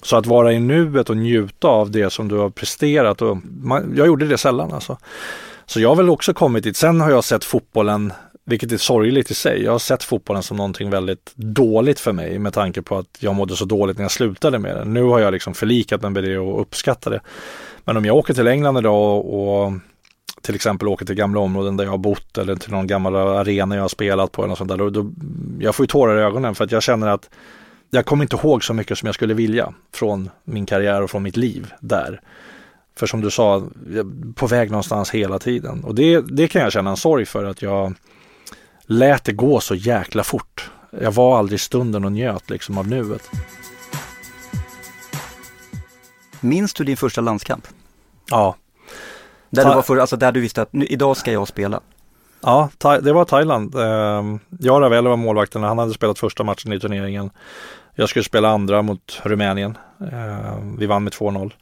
Så 0.02 0.16
att 0.16 0.26
vara 0.26 0.52
i 0.52 0.60
nuet 0.60 1.10
och 1.10 1.16
njuta 1.16 1.68
av 1.68 1.90
det 1.90 2.10
som 2.10 2.28
du 2.28 2.36
har 2.36 2.50
presterat. 2.50 3.22
Och 3.22 3.38
man, 3.62 3.94
jag 3.96 4.06
gjorde 4.06 4.26
det 4.26 4.38
sällan 4.38 4.72
alltså. 4.72 4.98
Så 5.66 5.80
jag 5.80 5.88
har 5.88 5.96
väl 5.96 6.10
också 6.10 6.34
kommit 6.34 6.64
dit. 6.64 6.76
Sen 6.76 7.00
har 7.00 7.10
jag 7.10 7.24
sett 7.24 7.44
fotbollen, 7.44 8.12
vilket 8.44 8.72
är 8.72 8.76
sorgligt 8.76 9.30
i 9.30 9.34
sig. 9.34 9.62
Jag 9.62 9.72
har 9.72 9.78
sett 9.78 10.02
fotbollen 10.02 10.42
som 10.42 10.56
någonting 10.56 10.90
väldigt 10.90 11.32
dåligt 11.34 12.00
för 12.00 12.12
mig 12.12 12.38
med 12.38 12.52
tanke 12.52 12.82
på 12.82 12.98
att 12.98 13.16
jag 13.18 13.34
mådde 13.34 13.56
så 13.56 13.64
dåligt 13.64 13.96
när 13.96 14.04
jag 14.04 14.10
slutade 14.10 14.58
med 14.58 14.76
det. 14.76 14.84
Nu 14.84 15.02
har 15.02 15.20
jag 15.20 15.32
liksom 15.32 15.54
förlikat 15.54 16.02
mig 16.02 16.10
med 16.10 16.24
det 16.24 16.38
och 16.38 16.60
uppskattar 16.60 17.10
det. 17.10 17.20
Men 17.84 17.96
om 17.96 18.04
jag 18.04 18.16
åker 18.16 18.34
till 18.34 18.46
England 18.46 18.78
idag 18.78 19.26
och, 19.26 19.72
till 20.40 20.54
exempel 20.54 20.88
åker 20.88 21.06
till 21.06 21.14
gamla 21.14 21.40
områden 21.40 21.76
där 21.76 21.84
jag 21.84 21.90
har 21.90 21.98
bott 21.98 22.38
eller 22.38 22.56
till 22.56 22.70
någon 22.70 22.86
gammal 22.86 23.16
arena 23.16 23.74
jag 23.74 23.82
har 23.82 23.88
spelat 23.88 24.32
på 24.32 24.42
eller 24.42 24.48
något 24.48 24.58
sånt 24.58 24.70
där. 24.70 24.76
Då, 24.76 24.90
då, 24.90 25.10
jag 25.60 25.74
får 25.74 25.84
ju 25.84 25.88
tårar 25.88 26.18
i 26.18 26.22
ögonen 26.22 26.54
för 26.54 26.64
att 26.64 26.72
jag 26.72 26.82
känner 26.82 27.06
att 27.06 27.30
jag 27.90 28.06
kommer 28.06 28.24
inte 28.24 28.36
ihåg 28.36 28.64
så 28.64 28.74
mycket 28.74 28.98
som 28.98 29.06
jag 29.06 29.14
skulle 29.14 29.34
vilja 29.34 29.72
från 29.94 30.30
min 30.44 30.66
karriär 30.66 31.02
och 31.02 31.10
från 31.10 31.22
mitt 31.22 31.36
liv 31.36 31.72
där. 31.80 32.20
För 32.98 33.06
som 33.06 33.20
du 33.20 33.30
sa, 33.30 33.62
på 34.34 34.46
väg 34.46 34.70
någonstans 34.70 35.10
hela 35.10 35.38
tiden. 35.38 35.84
Och 35.84 35.94
det, 35.94 36.20
det 36.20 36.48
kan 36.48 36.62
jag 36.62 36.72
känna 36.72 36.90
en 36.90 36.96
sorg 36.96 37.26
för 37.26 37.44
att 37.44 37.62
jag 37.62 37.94
lät 38.86 39.24
det 39.24 39.32
gå 39.32 39.60
så 39.60 39.74
jäkla 39.74 40.24
fort. 40.24 40.70
Jag 41.00 41.12
var 41.12 41.38
aldrig 41.38 41.56
i 41.56 41.58
stunden 41.58 42.04
och 42.04 42.12
njöt 42.12 42.50
liksom 42.50 42.78
av 42.78 42.88
nuet. 42.88 43.30
Minns 46.40 46.74
du 46.74 46.84
din 46.84 46.96
första 46.96 47.20
landskamp? 47.20 47.66
Ja, 48.30 48.56
Där 49.50 49.64
du 49.64 49.74
var 49.74 49.82
för, 49.82 49.96
alltså 49.96 50.16
där 50.16 50.32
du 50.32 50.40
visste 50.40 50.62
att 50.62 50.72
nu, 50.72 50.86
idag 50.86 51.16
ska 51.16 51.32
jag 51.32 51.48
spela. 51.48 51.80
ja 52.42 52.68
det 53.02 53.12
var 53.12 53.24
Thailand. 53.24 53.74
Ehm, 53.74 54.38
Jag 54.60 54.74
och 54.74 54.80
Ravel 54.80 55.06
var 55.08 55.16
målvakten. 55.16 55.62
Han 55.62 55.78
hade 55.78 55.92
spelat 55.94 56.18
första 56.18 56.44
matchen 56.44 56.72
i 56.72 56.80
turneringen. 56.80 57.30
Jag 57.94 58.08
skulle 58.08 58.24
spela 58.24 58.48
andra 58.48 58.82
mot 58.82 59.20
Rumänien. 59.22 59.78
Ehm, 60.12 60.76
Vi 60.78 60.86
vann 60.86 61.04
med 61.04 61.12
2-0. 61.12 61.52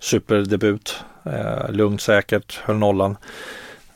Superdebut. 0.00 1.04
Eh, 1.24 1.70
Lugnt 1.70 2.00
säkert, 2.00 2.60
höll 2.64 2.76
nollan. 2.76 3.16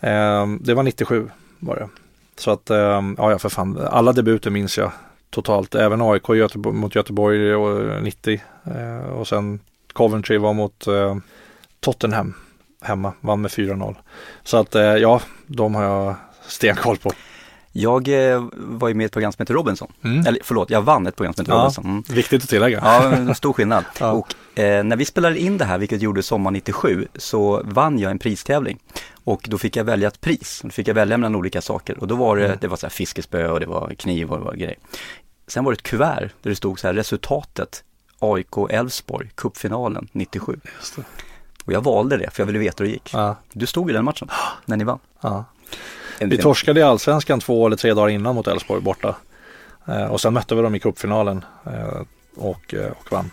Eh, 0.01 0.47
Det 0.61 0.75
var 0.75 0.83
97 0.83 1.31
var 1.59 1.77
det. 1.77 1.89
Så 2.39 2.51
att, 2.51 2.71
eh, 2.71 2.77
ja, 3.17 3.31
ja 3.31 3.39
för 3.39 3.49
fan, 3.49 3.79
alla 3.91 4.13
debuter 4.13 4.51
minns 4.51 4.79
jag 4.79 4.93
totalt. 5.31 5.75
Även 5.75 6.03
AIK 6.03 6.29
Göteborg, 6.29 6.77
mot 6.77 6.95
Göteborg 6.95 7.51
eh, 7.51 7.57
och 7.63 8.03
90. 8.03 8.43
Eh, 8.65 9.11
Och 9.11 9.29
sen 9.29 9.61
Coventry 9.93 10.39
var 10.39 10.53
mot 10.53 10.87
eh, 10.87 11.17
Tottenham 11.81 12.35
hemma, 12.83 13.13
vann 13.21 13.41
med 13.41 13.51
4-0. 13.51 13.95
Så 14.43 14.57
att 14.57 14.75
eh, 14.75 14.83
ja, 14.83 15.21
de 15.47 15.75
har 15.75 15.83
jag 15.85 16.15
stenkoll 16.47 16.97
på. 16.97 17.13
Jag 17.77 18.33
eh, 18.33 18.45
var 18.55 18.89
ju 18.89 18.95
med 18.95 19.05
i 19.05 19.07
ett 19.07 19.13
program 19.13 19.33
som 19.33 19.43
heter 19.43 19.55
Robinson. 19.55 19.93
Mm. 20.05 20.27
Eller 20.27 20.39
förlåt, 20.45 20.71
jag 20.71 20.83
vann 20.83 21.07
ett 21.07 21.17
program 21.17 21.35
som 21.35 21.43
heter 21.45 21.53
Ja, 21.53 21.61
Robinson. 21.61 21.85
Mm. 21.85 22.03
viktigt 22.09 22.43
att 22.43 22.49
tillägga. 22.49 22.81
Ja, 23.27 23.35
stor 23.35 23.53
skillnad. 23.53 23.85
Ja. 24.01 24.13
Och 24.13 24.59
eh, 24.59 24.85
när 24.85 24.97
vi 24.97 25.05
spelade 25.05 25.39
in 25.39 25.59
det 25.59 25.65
här, 25.65 25.79
vilket 25.79 26.03
gjorde 26.03 26.23
sommar 26.23 26.51
97, 26.51 27.09
så 27.17 27.63
vann 27.65 27.99
jag 27.99 28.11
en 28.11 28.19
pristävling. 28.19 28.79
Och 29.25 29.47
då 29.51 29.59
fick 29.59 29.77
jag 29.77 29.85
välja 29.85 30.09
ett 30.09 30.21
pris. 30.21 30.61
Då 30.65 30.71
fick 30.71 30.89
jag 30.89 30.95
välja 30.95 31.17
mellan 31.19 31.35
olika 31.35 31.61
saker. 31.61 31.99
Och 31.99 32.07
då 32.09 32.15
var 32.17 32.37
det, 32.37 32.45
Mm. 32.47 32.59
det 32.61 32.69
var 32.69 32.77
så 32.77 32.87
här 32.87 32.91
fiskespö 32.91 33.49
och 33.49 33.61
det 33.61 33.67
var 33.67 33.95
kniv 33.99 34.31
och 34.33 34.39
det 34.39 34.45
var 34.45 34.55
grejer. 34.55 34.77
Sen 35.47 35.65
var 35.65 35.73
det 35.73 35.77
ett 35.77 35.83
kuvert 35.83 36.31
där 36.43 36.51
det 36.51 36.57
stod 36.57 36.81
så 36.81 36.87
här 36.87 36.95
resultatet 36.95 37.85
AIK 38.19 38.57
Elfsborg, 38.71 39.31
cupfinalen 39.35 40.09
97. 40.13 40.61
Just 40.79 40.97
det. 40.97 41.03
Och 41.65 41.73
jag 41.73 41.85
valde 41.85 42.17
det 42.17 42.31
för 42.31 42.43
jag 42.43 42.47
ville 42.47 42.59
veta 42.59 42.85
hur 42.85 42.89
det 42.89 42.93
gick. 42.95 43.11
Ja, 43.15 43.37
Du 43.53 43.67
stod 43.67 43.91
i 43.91 43.93
den 43.93 44.05
matchen, 44.05 44.29
när 44.65 44.77
ni 44.77 44.85
vann. 44.85 44.99
ja. 45.21 45.45
Vi 46.21 46.39
torskade 46.39 46.81
i 46.81 46.83
allsvenskan 46.83 47.41
två 47.41 47.67
eller 47.67 47.77
tre 47.77 47.95
dagar 47.95 48.09
innan 48.09 48.35
mot 48.35 48.47
Elfsborg 48.47 48.81
borta. 48.83 49.17
Eh, 49.89 50.05
och 50.05 50.21
sen 50.21 50.35
mötte 50.35 50.55
vi 50.55 50.63
dem 50.63 50.75
i 50.75 50.81
cupfinalen 50.81 51.45
eh, 51.67 52.03
och, 52.37 52.75
eh, 52.75 52.91
och 52.91 53.13
vann. 53.13 53.31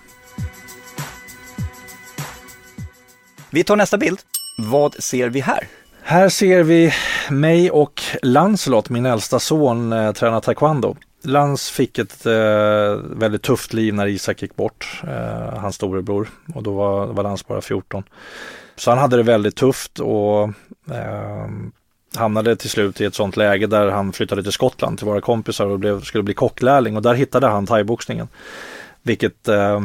Vi 3.50 3.64
tar 3.64 3.76
nästa 3.76 3.98
bild. 3.98 4.20
Vad 4.58 5.04
ser 5.04 5.30
vi 5.30 5.40
här? 5.40 5.68
Här 6.04 6.30
ser 6.30 6.64
vi 6.64 6.94
mig 7.30 7.72
och 7.72 8.02
Lancelot, 8.22 8.90
min 8.90 9.06
äldsta 9.06 9.40
son, 9.40 9.94
eh, 9.94 10.12
träna 10.12 10.42
taekwondo. 10.42 10.96
Lans 11.24 11.70
fick 11.70 12.00
ett 12.00 12.26
eh, 12.26 12.94
väldigt 13.04 13.42
tufft 13.42 13.74
liv 13.74 13.94
när 13.94 14.08
Isak 14.08 14.42
gick 14.42 14.56
bort, 14.56 15.02
eh, 15.08 15.60
hans 15.60 15.76
storebror. 15.76 16.30
Och 16.56 16.64
då 16.64 16.74
var, 16.74 17.06
var 17.06 17.24
Lans 17.24 17.48
bara 17.48 17.62
14. 17.62 18.04
Så 18.76 18.92
han 18.92 18.98
hade 18.98 19.18
det 19.18 19.24
väldigt 19.24 19.56
tufft 19.56 20.00
och 20.00 20.44
eh, 20.92 21.48
hamnade 22.16 22.56
till 22.56 22.70
slut 22.70 23.02
i 23.02 23.06
ett 23.06 23.16
sånt 23.16 23.38
läge 23.38 23.68
där 23.68 23.90
han 23.90 24.14
flyttade 24.14 24.44
till 24.44 24.52
Skottland 24.52 24.98
till 24.98 25.08
våra 25.08 25.22
kompisar 25.22 25.66
och 25.66 25.80
blev, 25.80 26.02
skulle 26.02 26.24
bli 26.24 26.34
kocklärling. 26.34 26.96
Och 26.96 27.02
där 27.02 27.14
hittade 27.14 27.48
han 27.48 27.66
thaiboxningen. 27.66 28.28
Vilket 29.02 29.48
eh, 29.48 29.82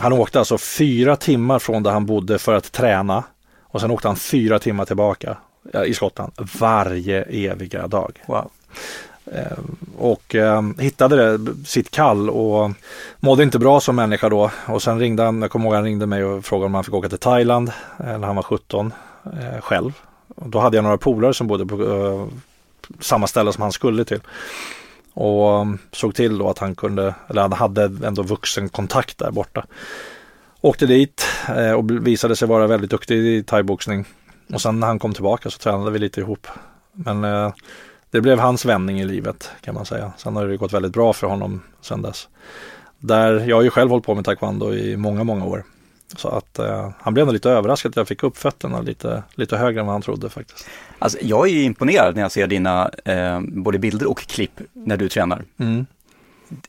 han 0.00 0.12
åkte 0.12 0.38
alltså 0.38 0.58
fyra 0.58 1.16
timmar 1.16 1.58
från 1.58 1.82
där 1.82 1.90
han 1.90 2.06
bodde 2.06 2.38
för 2.38 2.54
att 2.54 2.72
träna. 2.72 3.24
Och 3.62 3.80
sen 3.80 3.90
åkte 3.90 4.08
han 4.08 4.16
fyra 4.16 4.58
timmar 4.58 4.84
tillbaka 4.84 5.36
ja, 5.72 5.84
i 5.84 5.94
Skottland 5.94 6.32
varje 6.60 7.22
eviga 7.22 7.86
dag. 7.86 8.22
Wow. 8.26 8.50
Eh, 9.32 9.58
och 9.98 10.34
eh, 10.34 10.62
hittade 10.78 11.38
det, 11.38 11.54
sitt 11.66 11.90
kall 11.90 12.30
och 12.30 12.70
mådde 13.20 13.42
inte 13.42 13.58
bra 13.58 13.80
som 13.80 13.96
människa 13.96 14.28
då. 14.28 14.50
Och 14.66 14.82
sen 14.82 14.98
ringde 14.98 15.22
han, 15.22 15.42
jag 15.42 15.50
kommer 15.50 15.64
ihåg 15.64 15.74
han 15.74 15.84
ringde 15.84 16.06
mig 16.06 16.24
och 16.24 16.44
frågade 16.44 16.66
om 16.66 16.74
han 16.74 16.84
fick 16.84 16.94
åka 16.94 17.08
till 17.08 17.18
Thailand 17.18 17.72
eh, 17.98 18.18
när 18.18 18.26
han 18.26 18.36
var 18.36 18.42
17 18.42 18.92
eh, 19.24 19.60
själv. 19.60 19.92
Och 20.28 20.48
då 20.48 20.58
hade 20.58 20.76
jag 20.76 20.84
några 20.84 20.98
polare 20.98 21.34
som 21.34 21.46
bodde 21.46 21.66
på 21.66 21.76
uh, 21.76 22.28
samma 23.00 23.26
ställe 23.26 23.52
som 23.52 23.62
han 23.62 23.72
skulle 23.72 24.04
till. 24.04 24.20
Och 25.14 25.60
um, 25.60 25.78
såg 25.92 26.14
till 26.14 26.38
då 26.38 26.50
att 26.50 26.58
han 26.58 26.74
kunde, 26.74 27.14
eller 27.28 27.42
han 27.42 27.52
hade 27.52 27.82
ändå 28.06 28.22
vuxen 28.22 28.68
kontakt 28.68 29.18
där 29.18 29.30
borta. 29.30 29.66
Åkte 30.60 30.86
dit 30.86 31.26
eh, 31.48 31.72
och 31.72 31.90
visade 32.06 32.36
sig 32.36 32.48
vara 32.48 32.66
väldigt 32.66 32.90
duktig 32.90 33.18
i 33.18 33.42
thaiboxning. 33.42 34.04
Och 34.52 34.60
sen 34.60 34.80
när 34.80 34.86
han 34.86 34.98
kom 34.98 35.14
tillbaka 35.14 35.50
så 35.50 35.58
tränade 35.58 35.90
vi 35.90 35.98
lite 35.98 36.20
ihop. 36.20 36.46
Men 36.92 37.24
eh, 37.24 37.52
det 38.10 38.20
blev 38.20 38.38
hans 38.38 38.64
vändning 38.64 39.00
i 39.00 39.04
livet 39.04 39.50
kan 39.60 39.74
man 39.74 39.86
säga. 39.86 40.12
Sen 40.16 40.36
har 40.36 40.46
det 40.46 40.56
gått 40.56 40.72
väldigt 40.72 40.92
bra 40.92 41.12
för 41.12 41.26
honom 41.26 41.62
sen 41.80 42.02
dess. 42.02 42.28
Där, 42.98 43.48
jag 43.48 43.56
har 43.56 43.62
ju 43.62 43.70
själv 43.70 43.90
hållit 43.90 44.06
på 44.06 44.14
med 44.14 44.24
taekwondo 44.24 44.74
i 44.74 44.96
många, 44.96 45.24
många 45.24 45.44
år. 45.44 45.64
Så 46.16 46.28
att 46.28 46.58
eh, 46.58 46.90
han 47.00 47.14
blev 47.14 47.26
nog 47.26 47.32
lite 47.32 47.50
överraskad 47.50 47.92
att 47.92 47.96
jag 47.96 48.08
fick 48.08 48.22
upp 48.22 48.36
fötterna 48.36 48.80
lite, 48.80 49.22
lite 49.34 49.56
högre 49.56 49.80
än 49.80 49.86
vad 49.86 49.94
han 49.94 50.02
trodde 50.02 50.28
faktiskt. 50.28 50.66
Alltså 50.98 51.18
jag 51.22 51.48
är 51.48 51.52
ju 51.52 51.62
imponerad 51.62 52.14
när 52.14 52.22
jag 52.22 52.32
ser 52.32 52.46
dina 52.46 52.90
eh, 53.04 53.40
både 53.40 53.78
bilder 53.78 54.10
och 54.10 54.18
klipp 54.18 54.60
när 54.72 54.96
du 54.96 55.08
tränar. 55.08 55.42
Mm. 55.58 55.86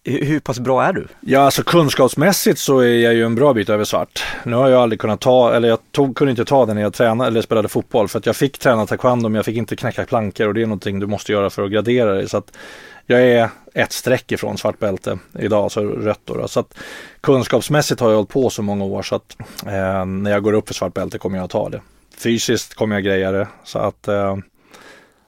Hur, 0.04 0.40
pass 0.40 0.60
bra 0.60 0.84
är 0.84 0.94
du? 0.94 1.08
Ja, 1.20 1.40
alltså 1.40 1.64
kunskapsmässigt 1.64 2.60
så 2.60 2.80
är 2.80 2.98
jag 2.98 3.14
ju 3.14 3.26
en 3.26 3.36
bra 3.36 3.54
bit 3.54 3.70
över 3.70 3.84
svart. 3.84 4.24
Nu 4.44 4.56
har 4.56 4.70
jag 4.70 4.82
aldrig 4.82 5.00
kunnat 5.00 5.22
ta, 5.22 5.54
eller 5.54 5.68
jag 5.68 5.80
tog, 5.92 6.16
kunde 6.16 6.32
inte 6.32 6.46
ta 6.46 6.66
det 6.66 6.74
när 6.74 6.82
jag 6.82 6.94
tränade 6.94 7.28
eller 7.28 7.42
spelade 7.42 7.68
fotboll. 7.68 8.08
För 8.08 8.20
att 8.20 8.26
jag 8.26 8.36
fick 8.36 8.58
träna 8.58 8.86
taekwondo 8.86 9.30
men 9.30 9.36
jag 9.36 9.46
fick 9.46 9.58
inte 9.58 9.76
knäcka 9.76 10.06
plankor 10.06 10.48
och 10.48 10.54
det 10.54 10.62
är 10.62 10.66
någonting 10.66 11.00
du 11.00 11.08
måste 11.08 11.32
göra 11.32 11.50
för 11.50 11.64
att 11.64 11.72
gradera 11.72 12.14
dig. 12.14 12.30
Så 12.30 12.38
att 12.38 12.58
jag 13.06 13.22
är 13.22 13.50
ett 13.74 13.92
streck 13.92 14.32
ifrån 14.32 14.58
svart 14.58 14.80
bälte 14.80 15.20
idag, 15.40 15.72
så 15.72 15.82
rött 15.82 16.22
då. 16.26 16.34
då. 16.34 16.48
Så 16.48 16.60
att 16.60 16.78
kunskapsmässigt 17.22 18.02
har 18.02 18.10
jag 18.10 18.16
hållit 18.16 18.30
på 18.30 18.50
så 18.50 18.62
många 18.62 18.84
år 18.86 19.02
så 19.02 19.16
att 19.16 19.36
eh, 19.66 20.06
när 20.06 20.32
jag 20.32 20.44
går 20.44 20.54
upp 20.54 20.68
för 20.68 20.74
svart 20.74 20.94
bälte 20.94 21.18
kommer 21.18 21.38
jag 21.38 21.46
att 21.46 21.52
ta 21.52 21.70
det. 21.70 21.82
Fysiskt 22.18 22.74
kommer 22.74 22.96
jag 22.96 23.04
greja 23.04 23.32
det. 23.32 23.48
Så 23.64 23.80
att 23.80 24.08
eh, 24.08 24.38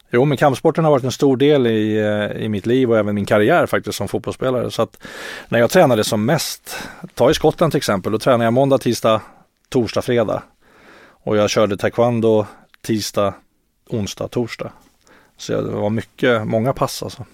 Jo, 0.09 0.25
men 0.25 0.37
kampsporten 0.37 0.83
har 0.83 0.91
varit 0.91 1.03
en 1.03 1.11
stor 1.11 1.37
del 1.37 1.67
i, 1.67 1.97
eh, 1.97 2.43
i 2.43 2.49
mitt 2.49 2.65
liv 2.65 2.91
och 2.91 2.97
även 2.97 3.15
min 3.15 3.25
karriär 3.25 3.65
faktiskt 3.65 3.97
som 3.97 4.07
fotbollsspelare. 4.07 4.71
Så 4.71 4.81
att 4.81 4.97
när 5.49 5.59
jag 5.59 5.69
tränade 5.69 6.03
som 6.03 6.25
mest, 6.25 6.77
ta 7.13 7.31
i 7.31 7.33
Skottland 7.33 7.71
till 7.71 7.77
exempel, 7.77 8.11
då 8.11 8.19
tränade 8.19 8.43
jag 8.43 8.53
måndag, 8.53 8.77
tisdag, 8.77 9.21
torsdag, 9.69 10.01
fredag. 10.01 10.43
Och 11.09 11.37
jag 11.37 11.49
körde 11.49 11.77
taekwondo 11.77 12.45
tisdag, 12.81 13.33
onsdag, 13.89 14.27
torsdag. 14.27 14.71
Så 15.37 15.61
det 15.61 15.71
var 15.71 15.89
mycket, 15.89 16.47
många 16.47 16.73
pass 16.73 17.03
alltså. 17.03 17.25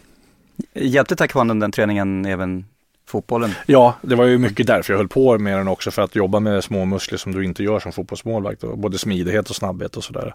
Hjälpte 0.74 1.16
taekwondo 1.16 1.54
den 1.54 1.72
träningen 1.72 2.26
även 2.26 2.66
fotbollen? 3.06 3.52
Ja, 3.66 3.96
det 4.02 4.16
var 4.16 4.26
ju 4.26 4.38
mycket 4.38 4.68
därför 4.68 4.94
jag 4.94 4.98
höll 4.98 5.08
på 5.08 5.40
med 5.40 5.58
den 5.58 5.68
också 5.68 5.92
för 5.92 6.02
att 6.02 6.16
jobba 6.16 6.40
med 6.40 6.64
små 6.64 6.86
muskler 6.86 7.18
som 7.18 7.32
du 7.32 7.46
inte 7.46 7.64
gör 7.64 7.80
som 7.80 7.92
fotbollsmålvakt. 7.92 8.62
Både 8.62 8.98
smidighet 8.98 9.50
och 9.50 9.56
snabbhet 9.56 9.98
och 9.98 10.04
sådär. 10.04 10.34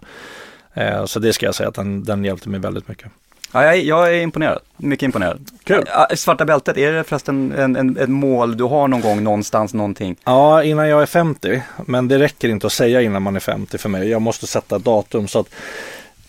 Eh, 0.73 1.05
så 1.05 1.19
det 1.19 1.33
ska 1.33 1.45
jag 1.45 1.55
säga 1.55 1.69
att 1.69 1.75
den, 1.75 2.03
den 2.03 2.25
hjälpte 2.25 2.49
mig 2.49 2.59
väldigt 2.59 2.87
mycket. 2.87 3.11
Ja, 3.51 3.63
jag, 3.63 3.77
jag 3.77 4.13
är 4.15 4.21
imponerad, 4.21 4.59
mycket 4.77 5.03
imponerad. 5.03 5.49
Kul. 5.63 5.85
Svarta 6.15 6.45
bältet, 6.45 6.77
är 6.77 6.91
det 6.91 7.03
förresten 7.03 7.51
en, 7.51 7.75
en, 7.75 7.97
ett 7.97 8.09
mål 8.09 8.57
du 8.57 8.63
har 8.63 8.87
någon 8.87 9.01
gång 9.01 9.23
någonstans, 9.23 9.73
någonting? 9.73 10.15
Ja, 10.23 10.63
innan 10.63 10.89
jag 10.89 11.01
är 11.01 11.05
50. 11.05 11.61
Men 11.85 12.07
det 12.07 12.19
räcker 12.19 12.49
inte 12.49 12.67
att 12.67 12.73
säga 12.73 13.01
innan 13.01 13.21
man 13.21 13.35
är 13.35 13.39
50 13.39 13.77
för 13.77 13.89
mig. 13.89 14.09
Jag 14.09 14.21
måste 14.21 14.47
sätta 14.47 14.75
ett 14.75 14.83
datum 14.83 15.27
så 15.27 15.39
att 15.39 15.49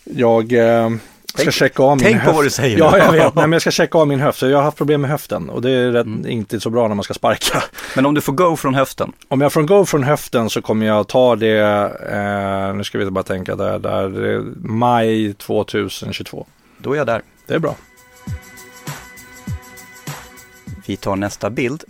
jag 0.04 0.52
eh, 0.52 0.90
ska 1.38 1.42
Tänk- 1.42 1.54
checka 1.54 1.82
av 1.82 1.96
min 1.96 2.04
tänk 2.04 2.16
på 2.16 2.22
höft. 2.24 2.36
vad 2.36 2.44
du 2.44 2.50
säger 2.50 2.78
Ja, 2.78 2.98
jag 2.98 3.12
vet. 3.12 3.22
Nej, 3.34 3.42
men 3.46 3.52
jag 3.52 3.60
ska 3.60 3.70
checka 3.70 3.98
av 3.98 4.08
min 4.08 4.20
höft. 4.20 4.38
Så 4.38 4.46
jag 4.48 4.56
har 4.58 4.64
haft 4.64 4.76
problem 4.76 5.00
med 5.00 5.10
höften 5.10 5.50
och 5.50 5.62
det 5.62 5.70
är 5.70 5.90
rätt, 5.90 6.06
Mm. 6.06 6.26
inte 6.30 6.60
så 6.60 6.70
bra 6.70 6.88
när 6.88 6.94
man 6.94 7.02
ska 7.04 7.14
sparka. 7.14 7.62
Men 7.96 8.06
om 8.06 8.14
du 8.14 8.20
får 8.20 8.32
go 8.32 8.56
från 8.56 8.74
höften, 8.74 9.12
Om 9.28 9.40
jag 9.40 9.52
får 9.52 9.62
gå 9.62 9.86
från 9.86 10.02
höften 10.02 10.50
så 10.50 10.62
kommer 10.62 10.86
jag 10.86 11.08
ta 11.08 11.36
det, 11.36 11.58
eh, 12.12 12.74
nu 12.74 12.84
ska 12.84 12.98
vi 12.98 13.10
bara 13.10 13.24
tänka 13.24 13.56
där, 13.56 13.78
där 13.78 14.42
maj 14.68 15.34
2022. 15.34 16.46
då 16.78 16.92
är 16.92 16.96
jag 16.96 17.06
där. 17.06 17.22
Det 17.46 17.54
är 17.54 17.58
bra. 17.58 17.74
Vi 20.86 20.96
tar 20.96 21.16
nästa 21.16 21.50
bild. 21.50 21.84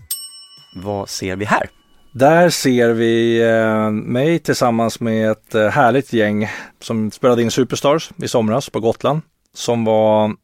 Vad 0.76 1.08
ser 1.08 1.36
vi 1.36 1.44
här? 1.44 1.68
Där 2.12 2.50
ser 2.50 2.88
vi 2.92 3.42
eh, 3.42 3.90
mig 3.90 4.38
tillsammans 4.38 5.00
med 5.00 5.30
ett 5.30 5.54
eh, 5.54 5.68
härligt 5.68 6.12
gäng 6.12 6.48
som 6.80 7.10
spelade 7.10 7.42
in 7.42 7.50
Superstars 7.50 8.10
i 8.22 8.28
somras 8.28 8.70
på 8.70 8.80
Gotland. 8.80 9.20
Som 9.54 9.84
var 9.84 10.36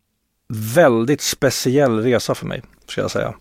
väldigt 0.49 1.21
speciell 1.21 2.03
resa 2.03 2.35
för 2.35 2.47
mig, 2.47 2.62
ska 2.87 3.01
jag 3.01 3.11
säga. 3.11 3.35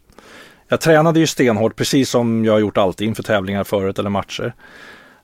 Jag 0.67 0.81
tränade 0.81 1.19
ju 1.19 1.27
stenhårt, 1.27 1.75
precis 1.75 2.09
som 2.09 2.45
jag 2.45 2.53
har 2.53 2.59
gjort 2.59 2.77
alltid 2.77 3.07
inför 3.07 3.23
tävlingar 3.23 3.63
förut 3.63 3.99
eller 3.99 4.09
matcher. 4.09 4.53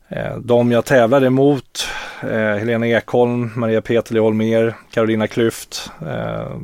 Eh, 0.09 0.37
de 0.37 0.71
jag 0.71 0.85
tävlade 0.85 1.27
emot, 1.27 1.87
eh, 2.21 2.29
Helena 2.29 2.87
Ekholm, 2.87 3.51
Maria 3.55 3.81
Peterli 3.81 4.19
Holmér, 4.19 4.73
Carolina 4.91 5.27
Klüft, 5.27 5.91
eh, 6.01 6.57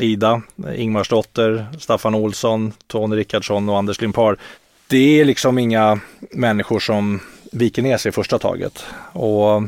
Ida, 0.00 0.42
Ingmarsdotter, 0.76 1.66
Staffan 1.78 2.14
Olsson, 2.14 2.72
Tony 2.86 3.16
Rickardsson 3.16 3.68
och 3.68 3.78
Anders 3.78 4.00
Limpar. 4.00 4.36
Det 4.86 5.20
är 5.20 5.24
liksom 5.24 5.58
inga 5.58 6.00
människor 6.30 6.80
som 6.80 7.20
viker 7.52 7.82
ner 7.82 7.96
sig 7.96 8.08
i 8.08 8.12
första 8.12 8.38
taget. 8.38 8.84
Och 9.12 9.62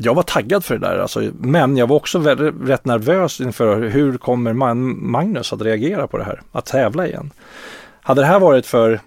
jag 0.00 0.14
var 0.14 0.22
taggad 0.22 0.64
för 0.64 0.78
det 0.78 0.86
där, 0.88 0.98
alltså, 0.98 1.30
men 1.40 1.76
jag 1.76 1.86
var 1.86 1.96
också 1.96 2.18
rätt 2.18 2.84
nervös 2.84 3.40
inför 3.40 3.80
hur 3.88 4.18
kommer 4.18 4.52
Man- 4.52 5.10
Magnus 5.10 5.52
att 5.52 5.62
reagera 5.62 6.06
på 6.06 6.18
det 6.18 6.24
här, 6.24 6.42
att 6.52 6.66
tävla 6.66 7.06
igen. 7.06 7.30
Hade 8.00 8.20
det 8.20 8.26
här 8.26 8.40
varit 8.40 8.66
för 8.66 9.00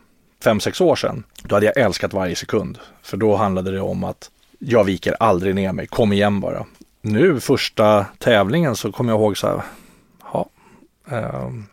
fem 0.43 0.60
sex 0.60 0.82
år 0.82 0.95
sedan, 0.95 1.23
då 1.43 1.56
hade 1.56 1.65
jag 1.65 1.77
älskat 1.77 2.13
varje 2.13 2.36
sekund. 2.36 2.77
För 3.01 3.17
då 3.17 3.36
handlade 3.36 3.71
det 3.71 3.82
om 3.82 4.04
att 4.04 4.30
jag 4.60 4.84
viker 4.84 5.15
aldrig 5.19 5.56
ner 5.56 5.73
mig, 5.73 5.88
kom 5.88 6.13
igen 6.13 6.39
bara. 6.39 6.65
Nu 7.01 7.39
första 7.39 8.06
tävlingen 8.17 8.75
så 8.75 8.91
kommer 8.91 9.12
jag 9.13 9.19
ihåg 9.19 9.38
så 9.38 9.47
här, 9.47 9.62
ja, 10.34 10.49
ehm, 11.12 11.65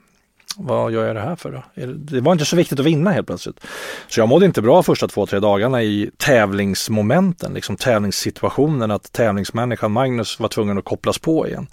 vad 0.58 0.92
gör 0.92 1.06
jag 1.06 1.16
det 1.16 1.20
här 1.22 1.36
för 1.36 1.50
då? 1.52 1.62
Det- 1.74 1.86
Det 2.16 2.20
var 2.20 2.32
inte 2.32 2.44
så 2.44 2.56
viktigt 2.56 2.80
att 2.80 2.86
vinna 2.86 3.10
helt 3.10 3.26
plötsligt. 3.26 3.60
Så 4.08 4.20
jag 4.20 4.28
mådde 4.28 4.46
inte 4.46 4.62
bra 4.62 4.82
första 4.82 5.08
två, 5.08 5.26
tre 5.26 5.38
dagarna 5.40 5.82
i 5.82 6.10
tävlingsmomenten, 6.16 7.54
liksom 7.54 7.76
tävlingssituationen, 7.76 8.90
att 8.90 9.12
tävlingsmänniskan 9.12 9.92
Magnus 9.92 10.40
var 10.40 10.48
tvungen 10.48 10.78
att 10.78 10.84
kopplas 10.84 11.18
på 11.18 11.46
igen. 11.48 11.66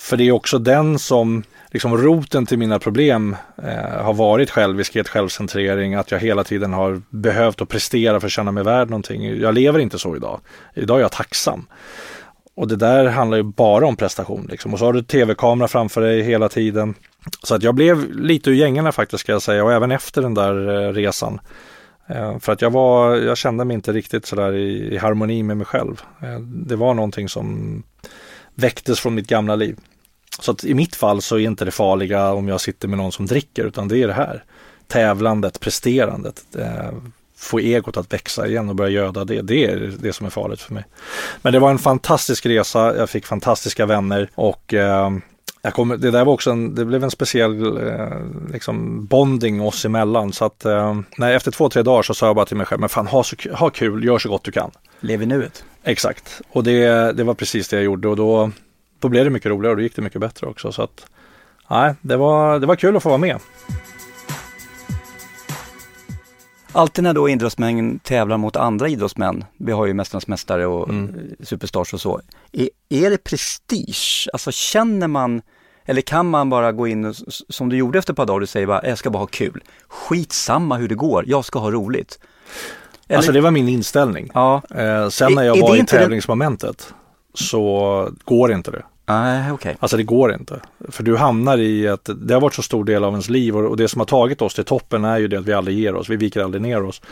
För 0.00 0.16
det 0.16 0.24
är 0.28 0.32
också 0.32 0.58
den 0.58 0.98
som, 0.98 1.42
liksom 1.70 1.96
roten 1.96 2.46
till 2.46 2.58
mina 2.58 2.78
problem 2.78 3.36
eh, 3.62 4.02
har 4.04 4.14
varit 4.14 4.50
själviskhet, 4.50 5.08
självcentrering, 5.08 5.94
att 5.94 6.10
jag 6.10 6.18
hela 6.18 6.44
tiden 6.44 6.72
har 6.72 7.02
behövt 7.10 7.60
att 7.60 7.68
prestera 7.68 8.20
för 8.20 8.26
att 8.26 8.32
känna 8.32 8.52
mig 8.52 8.64
värd 8.64 8.90
någonting. 8.90 9.40
Jag 9.40 9.54
lever 9.54 9.78
inte 9.78 9.98
så 9.98 10.16
idag. 10.16 10.40
Idag 10.74 10.96
är 10.98 11.00
jag 11.02 11.12
tacksam. 11.12 11.66
Och 12.54 12.68
det 12.68 12.76
där 12.76 13.04
handlar 13.06 13.36
ju 13.36 13.42
bara 13.42 13.86
om 13.86 13.96
prestation 13.96 14.46
liksom. 14.50 14.72
Och 14.72 14.78
så 14.78 14.84
har 14.84 14.92
du 14.92 15.02
tv-kamera 15.02 15.68
framför 15.68 16.00
dig 16.00 16.22
hela 16.22 16.48
tiden. 16.48 16.94
Så 17.42 17.54
att 17.54 17.62
jag 17.62 17.74
blev 17.74 18.12
lite 18.12 18.50
ur 18.50 18.54
gängorna 18.54 18.92
faktiskt 18.92 19.20
ska 19.20 19.32
jag 19.32 19.42
säga 19.42 19.64
och 19.64 19.72
även 19.72 19.90
efter 19.90 20.22
den 20.22 20.34
där 20.34 20.86
eh, 20.86 20.92
resan. 20.92 21.40
Eh, 22.06 22.38
för 22.38 22.52
att 22.52 22.62
jag 22.62 22.70
var, 22.70 23.16
jag 23.16 23.36
kände 23.36 23.64
mig 23.64 23.74
inte 23.74 23.92
riktigt 23.92 24.26
sådär 24.26 24.52
i, 24.52 24.94
i 24.94 24.96
harmoni 24.96 25.42
med 25.42 25.56
mig 25.56 25.66
själv. 25.66 26.02
Eh, 26.22 26.40
det 26.40 26.76
var 26.76 26.94
någonting 26.94 27.28
som 27.28 27.82
väcktes 28.54 29.00
från 29.00 29.14
mitt 29.14 29.28
gamla 29.28 29.56
liv. 29.56 29.76
Så 30.40 30.50
att 30.50 30.64
i 30.64 30.74
mitt 30.74 30.96
fall 30.96 31.22
så 31.22 31.36
är 31.36 31.40
inte 31.40 31.64
det 31.64 31.70
farliga 31.70 32.32
om 32.32 32.48
jag 32.48 32.60
sitter 32.60 32.88
med 32.88 32.98
någon 32.98 33.12
som 33.12 33.26
dricker 33.26 33.64
utan 33.64 33.88
det 33.88 34.02
är 34.02 34.06
det 34.06 34.12
här. 34.12 34.44
Tävlandet, 34.86 35.60
presterandet. 35.60 36.42
Eh, 36.58 36.92
få 37.36 37.58
egot 37.58 37.96
att 37.96 38.12
växa 38.12 38.46
igen 38.46 38.68
och 38.68 38.74
börja 38.74 38.90
göda 38.90 39.24
det. 39.24 39.42
Det 39.42 39.64
är 39.64 39.92
det 39.98 40.12
som 40.12 40.26
är 40.26 40.30
farligt 40.30 40.60
för 40.60 40.74
mig. 40.74 40.84
Men 41.42 41.52
det 41.52 41.58
var 41.58 41.70
en 41.70 41.78
fantastisk 41.78 42.46
resa. 42.46 42.96
Jag 42.96 43.10
fick 43.10 43.26
fantastiska 43.26 43.86
vänner 43.86 44.30
och 44.34 44.74
eh, 44.74 45.10
jag 45.62 45.74
kommer, 45.74 45.96
det 45.96 46.10
där 46.10 46.24
var 46.24 46.32
också 46.32 46.50
en, 46.50 46.74
det 46.74 46.84
blev 46.84 47.04
en 47.04 47.10
speciell 47.10 47.86
eh, 47.88 48.08
liksom 48.52 49.06
bonding 49.06 49.62
oss 49.62 49.84
emellan. 49.84 50.32
Så 50.32 50.44
att 50.44 50.64
eh, 50.64 51.00
nej, 51.16 51.34
efter 51.34 51.50
två, 51.50 51.68
tre 51.68 51.82
dagar 51.82 52.02
så 52.02 52.14
sa 52.14 52.26
jag 52.26 52.36
bara 52.36 52.46
till 52.46 52.56
mig 52.56 52.66
själv, 52.66 52.80
men 52.80 52.88
fan 52.88 53.06
ha, 53.06 53.22
så, 53.22 53.36
ha 53.52 53.70
kul, 53.70 54.04
gör 54.04 54.18
så 54.18 54.28
gott 54.28 54.44
du 54.44 54.52
kan. 54.52 54.70
Lev 55.00 55.22
i 55.22 55.26
nuet. 55.26 55.64
Exakt, 55.84 56.40
och 56.50 56.64
det, 56.64 57.12
det 57.12 57.24
var 57.24 57.34
precis 57.34 57.68
det 57.68 57.76
jag 57.76 57.84
gjorde 57.84 58.08
och 58.08 58.16
då, 58.16 58.50
då 58.98 59.08
blev 59.08 59.24
det 59.24 59.30
mycket 59.30 59.50
roligare 59.50 59.70
och 59.70 59.76
då 59.76 59.82
gick 59.82 59.96
det 59.96 60.02
mycket 60.02 60.20
bättre 60.20 60.46
också. 60.46 60.72
Så 60.72 60.82
att, 60.82 61.06
nej, 61.70 61.94
det 62.00 62.16
var, 62.16 62.58
det 62.58 62.66
var 62.66 62.76
kul 62.76 62.96
att 62.96 63.02
få 63.02 63.08
vara 63.08 63.18
med. 63.18 63.38
Alltid 66.72 67.04
när 67.04 67.14
då 67.14 67.28
idrottsmän 67.28 67.98
tävlar 67.98 68.36
mot 68.36 68.56
andra 68.56 68.88
idrottsmän, 68.88 69.44
vi 69.58 69.72
har 69.72 69.86
ju 69.86 69.94
Mästarnas 69.94 70.26
Mästare 70.26 70.66
och 70.66 70.88
Mm. 70.88 71.14
eh, 71.40 71.44
Superstars 71.46 71.94
och 71.94 72.00
så. 72.00 72.20
Är, 72.52 72.68
är 72.88 73.10
det 73.10 73.24
prestige? 73.24 74.28
Alltså 74.32 74.50
känner 74.52 75.08
man, 75.08 75.42
eller 75.84 76.00
kan 76.02 76.30
man 76.30 76.50
bara 76.50 76.72
gå 76.72 76.86
in 76.86 77.04
och, 77.04 77.14
som 77.48 77.68
du 77.68 77.76
gjorde 77.76 77.98
efter 77.98 78.12
ett 78.12 78.16
par 78.16 78.26
dagar, 78.26 78.40
du 78.40 78.46
säger 78.46 78.66
bara, 78.66 78.86
jag 78.88 78.98
ska 78.98 79.10
bara 79.10 79.18
ha 79.18 79.26
kul. 79.26 79.62
Skitsamma 79.88 80.76
hur 80.76 80.88
det 80.88 80.94
går, 80.94 81.24
jag 81.26 81.44
ska 81.44 81.58
ha 81.58 81.70
roligt. 81.70 82.18
Eller, 83.08 83.16
Alltså 83.16 83.32
det 83.32 83.40
var 83.40 83.50
min 83.50 83.68
inställning. 83.68 84.30
Ja, 84.34 84.62
Eh, 84.70 85.08
sen 85.08 85.32
när 85.34 85.42
Är- 85.42 85.46
jag 85.46 85.56
är 85.56 85.62
var 85.62 85.74
det 85.76 85.82
i 85.82 85.86
tävlingsmomentet 85.86 86.94
så 87.34 88.08
går 88.24 88.52
inte 88.52 88.70
det 88.70 88.82
nej 89.06 89.52
okej. 89.52 89.76
Alltså 89.80 89.96
det 89.96 90.02
går 90.02 90.34
inte. 90.34 90.60
För 90.88 91.02
du 91.02 91.16
hamnar 91.16 91.58
i 91.58 91.88
att 91.88 92.08
det 92.16 92.34
har 92.34 92.40
varit 92.40 92.54
så 92.54 92.62
stor 92.62 92.84
del 92.84 93.04
av 93.04 93.12
ens 93.12 93.28
liv 93.28 93.56
och 93.56 93.70
och 93.70 93.76
det 93.76 93.88
som 93.88 94.00
har 94.00 94.06
tagit 94.06 94.42
oss 94.42 94.54
till 94.54 94.64
toppen 94.64 95.04
är 95.04 95.18
ju 95.18 95.28
det 95.28 95.38
att 95.38 95.46
vi 95.46 95.52
aldrig 95.52 95.78
ger 95.78 95.94
oss. 95.94 96.08
Vi 96.08 96.16
viker 96.16 96.40
aldrig 96.40 96.62
ner 96.62 96.82
oss. 96.82 97.02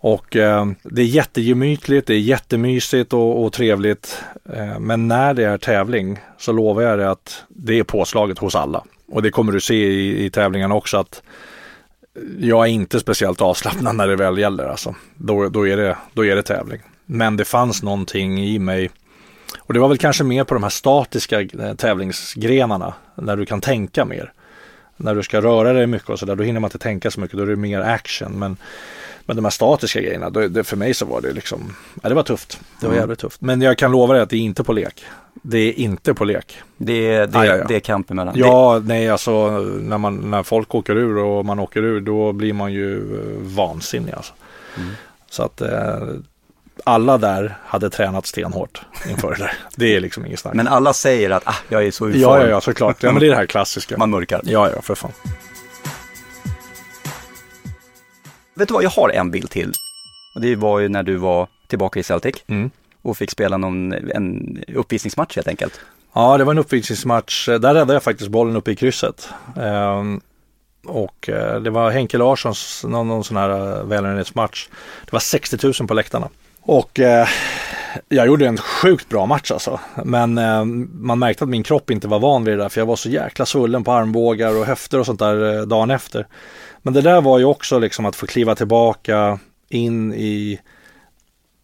Och 0.00 0.36
eh, 0.36 0.66
det 0.82 1.02
är 1.02 1.06
jättegemytligt, 1.06 2.06
det 2.06 2.14
är 2.14 2.18
jättemysigt 2.18 3.12
och, 3.12 3.44
och 3.44 3.52
trevligt. 3.52 4.22
Eh, 4.52 4.78
men 4.78 5.08
när 5.08 5.34
det 5.34 5.44
är 5.44 5.58
tävling 5.58 6.18
så 6.38 6.52
lovar 6.52 6.82
jag 6.82 6.98
dig 6.98 7.06
att 7.06 7.44
det 7.48 7.78
är 7.78 7.82
påslaget 7.82 8.38
hos 8.38 8.54
alla. 8.54 8.84
Och 9.12 9.22
det 9.22 9.30
kommer 9.30 9.52
du 9.52 9.60
se 9.60 9.74
i, 9.74 10.24
i 10.24 10.30
tävlingarna 10.30 10.74
också 10.74 10.96
att 10.96 11.22
jag 12.38 12.66
är 12.66 12.70
inte 12.70 13.00
speciellt 13.00 13.40
avslappnad 13.40 13.96
när 13.96 14.08
det 14.08 14.16
väl 14.16 14.38
gäller. 14.38 14.64
Alltså. 14.64 14.94
Då, 15.16 15.48
då, 15.48 15.68
är 15.68 15.76
det, 15.76 15.96
då 16.12 16.24
är 16.24 16.36
det 16.36 16.42
tävling. 16.42 16.80
Men 17.06 17.36
det 17.36 17.44
fanns 17.44 17.82
någonting 17.82 18.44
i 18.44 18.58
mig 18.58 18.90
och 19.58 19.74
det 19.74 19.80
var 19.80 19.88
väl 19.88 19.98
kanske 19.98 20.24
mer 20.24 20.44
på 20.44 20.54
de 20.54 20.62
här 20.62 20.70
statiska 20.70 21.40
eh, 21.40 21.74
tävlingsgrenarna 21.76 22.94
när 23.14 23.36
du 23.36 23.46
kan 23.46 23.60
tänka 23.60 24.04
mer. 24.04 24.32
När 24.96 25.14
du 25.14 25.22
ska 25.22 25.40
röra 25.40 25.72
dig 25.72 25.86
mycket 25.86 26.10
och 26.10 26.18
sådär, 26.18 26.36
då 26.36 26.44
hinner 26.44 26.60
man 26.60 26.68
inte 26.68 26.78
tänka 26.78 27.10
så 27.10 27.20
mycket, 27.20 27.36
då 27.36 27.42
är 27.42 27.46
det 27.46 27.56
mer 27.56 27.80
action. 27.80 28.38
Men, 28.38 28.56
men 29.26 29.36
de 29.36 29.44
här 29.44 29.50
statiska 29.50 30.00
grejerna, 30.00 30.30
då, 30.30 30.48
det, 30.48 30.64
för 30.64 30.76
mig 30.76 30.94
så 30.94 31.06
var 31.06 31.20
det 31.20 31.32
liksom, 31.32 31.74
ja, 32.02 32.08
det 32.08 32.14
var 32.14 32.22
tufft. 32.22 32.60
Det 32.80 32.86
var 32.86 32.92
Mm. 32.92 33.00
jävligt 33.02 33.18
tufft. 33.18 33.40
Men 33.40 33.60
jag 33.62 33.78
kan 33.78 33.92
lova 33.92 34.12
dig 34.14 34.22
att 34.22 34.30
det 34.30 34.36
är 34.36 34.40
inte 34.40 34.64
på 34.64 34.72
lek. 34.72 35.04
Det 35.42 35.58
är 35.58 35.72
inte 35.78 36.14
på 36.14 36.24
lek. 36.24 36.58
Det, 36.76 36.92
är- 37.14 37.26
det, 37.26 37.38
Ja, 37.38 37.46
ja, 37.46 37.56
ja. 37.56 37.64
det 37.68 37.76
är 37.76 37.80
kamp 37.80 38.10
emellan. 38.10 38.34
Ja, 38.36 38.82
nej 38.84 39.08
alltså 39.08 39.48
när, 39.60 39.98
man, 39.98 40.30
när 40.30 40.42
folk 40.42 40.74
åker 40.74 40.96
ur 40.96 41.16
och 41.18 41.44
man 41.44 41.58
åker 41.58 41.82
ur 41.82 42.00
då 42.00 42.32
blir 42.32 42.52
man 42.52 42.72
ju 42.72 42.96
eh, 42.96 43.42
vansinnig 43.42 44.12
alltså. 44.14 44.32
Mm. 44.76 44.88
Så 45.30 45.42
att 45.42 45.60
eh, 45.60 45.98
alla 46.88 47.18
där 47.18 47.56
hade 47.64 47.90
tränat 47.90 48.26
stenhårt 48.26 48.82
inför 49.08 49.30
det 49.30 49.36
där. 49.38 49.52
Det 49.76 49.96
är 49.96 50.00
liksom 50.00 50.26
inget 50.26 50.38
snack. 50.40 50.54
Men 50.54 50.68
alla 50.68 50.92
säger 50.92 51.30
att 51.30 51.42
ah, 51.46 51.54
jag 51.68 51.86
är 51.86 51.90
så 51.90 52.08
ur 52.08 52.16
ja, 52.16 52.40
ja, 52.40 52.46
ja, 52.46 52.60
såklart. 52.60 53.02
Ja, 53.02 53.12
men 53.12 53.20
det 53.20 53.26
är 53.26 53.30
det 53.30 53.36
här 53.36 53.46
klassiska. 53.46 53.96
Man 53.98 54.10
mörkar. 54.10 54.40
Ja, 54.44 54.70
ja, 54.74 54.82
för 54.82 54.94
fan. 54.94 55.12
Vet 58.54 58.68
du 58.68 58.74
vad, 58.74 58.82
jag 58.84 58.90
har 58.90 59.08
en 59.08 59.30
bild 59.30 59.50
till. 59.50 59.72
Och 60.34 60.40
det 60.40 60.56
var 60.56 60.78
ju 60.78 60.88
när 60.88 61.02
du 61.02 61.16
var 61.16 61.48
tillbaka 61.66 62.00
i 62.00 62.02
Celtic 62.02 62.34
Mm. 62.46 62.70
och 63.02 63.16
fick 63.16 63.30
spela 63.30 63.56
någon, 63.56 63.92
en 63.92 64.58
uppvisningsmatch 64.74 65.36
helt 65.36 65.48
enkelt. 65.48 65.80
Ja, 66.12 66.38
det 66.38 66.44
var 66.44 66.52
en 66.52 66.58
uppvisningsmatch. 66.58 67.46
Där 67.48 67.58
räddade 67.58 67.92
jag 67.92 68.02
faktiskt 68.02 68.30
bollen 68.30 68.56
uppe 68.56 68.70
i 68.70 68.76
krysset. 68.76 69.28
Ehm, 69.60 70.20
och 70.84 71.28
eh, 71.28 71.60
det 71.60 71.70
var 71.70 71.90
Henke 71.90 72.18
Larssons, 72.18 72.84
någon, 72.88 73.08
någon 73.08 73.24
sån 73.24 73.36
här 73.36 73.50
eh, 73.78 73.84
välgörenhetsmatch. 73.84 74.68
Det 75.04 75.12
var 75.12 75.20
60 75.20 75.58
000 75.80 75.88
på 75.88 75.94
läktarna. 75.94 76.28
Och 76.68 77.00
eh, 77.00 77.28
jag 78.08 78.26
gjorde 78.26 78.46
en 78.46 78.56
sjukt 78.56 79.08
bra 79.08 79.26
match 79.26 79.50
alltså. 79.50 79.80
Men 80.04 80.38
eh, 80.38 80.64
man 80.92 81.18
märkte 81.18 81.44
att 81.44 81.50
min 81.50 81.62
kropp 81.62 81.90
inte 81.90 82.08
var 82.08 82.18
van 82.18 82.44
vid 82.44 82.54
det 82.54 82.62
där 82.62 82.68
för 82.68 82.80
jag 82.80 82.86
var 82.86 82.96
så 82.96 83.08
jäkla 83.08 83.46
svullen 83.46 83.84
på 83.84 83.92
armbågar 83.92 84.56
och 84.56 84.66
höfter 84.66 85.00
och 85.00 85.06
sånt 85.06 85.18
där 85.18 85.58
eh, 85.58 85.62
dagen 85.62 85.90
efter. 85.90 86.26
Men 86.82 86.94
det 86.94 87.00
där 87.00 87.20
var 87.20 87.38
ju 87.38 87.44
också 87.44 87.78
liksom 87.78 88.06
att 88.06 88.16
få 88.16 88.26
kliva 88.26 88.54
tillbaka 88.54 89.38
in 89.68 90.14
i 90.14 90.60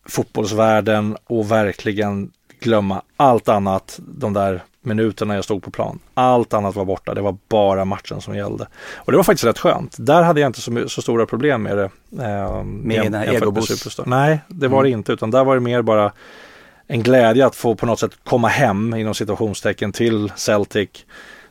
fotbollsvärlden 0.08 1.16
och 1.24 1.50
verkligen 1.50 2.30
glömma 2.60 3.02
allt 3.16 3.48
annat 3.48 4.00
de 4.06 4.32
där 4.32 4.62
minuterna 4.84 5.34
jag 5.34 5.44
stod 5.44 5.62
på 5.62 5.70
plan. 5.70 5.98
Allt 6.14 6.54
annat 6.54 6.74
var 6.74 6.84
borta, 6.84 7.14
det 7.14 7.20
var 7.20 7.36
bara 7.48 7.84
matchen 7.84 8.20
som 8.20 8.36
gällde. 8.36 8.66
Och 8.94 9.12
det 9.12 9.16
var 9.16 9.24
faktiskt 9.24 9.44
rätt 9.44 9.58
skönt. 9.58 9.96
Där 9.98 10.22
hade 10.22 10.40
jag 10.40 10.48
inte 10.48 10.60
så, 10.60 10.88
så 10.88 11.02
stora 11.02 11.26
problem 11.26 11.62
med 11.62 11.76
det. 11.76 11.90
Eh, 12.24 12.62
med 12.64 13.02
den 13.02 13.14
här 13.14 13.34
egoboost? 13.34 14.00
Nej, 14.06 14.40
det 14.48 14.68
var 14.68 14.78
mm. 14.78 14.90
det 14.90 14.98
inte, 14.98 15.12
utan 15.12 15.30
där 15.30 15.44
var 15.44 15.54
det 15.54 15.60
mer 15.60 15.82
bara 15.82 16.12
en 16.86 17.02
glädje 17.02 17.46
att 17.46 17.56
få 17.56 17.74
på 17.74 17.86
något 17.86 18.00
sätt 18.00 18.12
komma 18.24 18.48
hem 18.48 18.94
inom 18.94 19.14
situationstecken 19.14 19.92
till 19.92 20.32
Celtic 20.36 20.88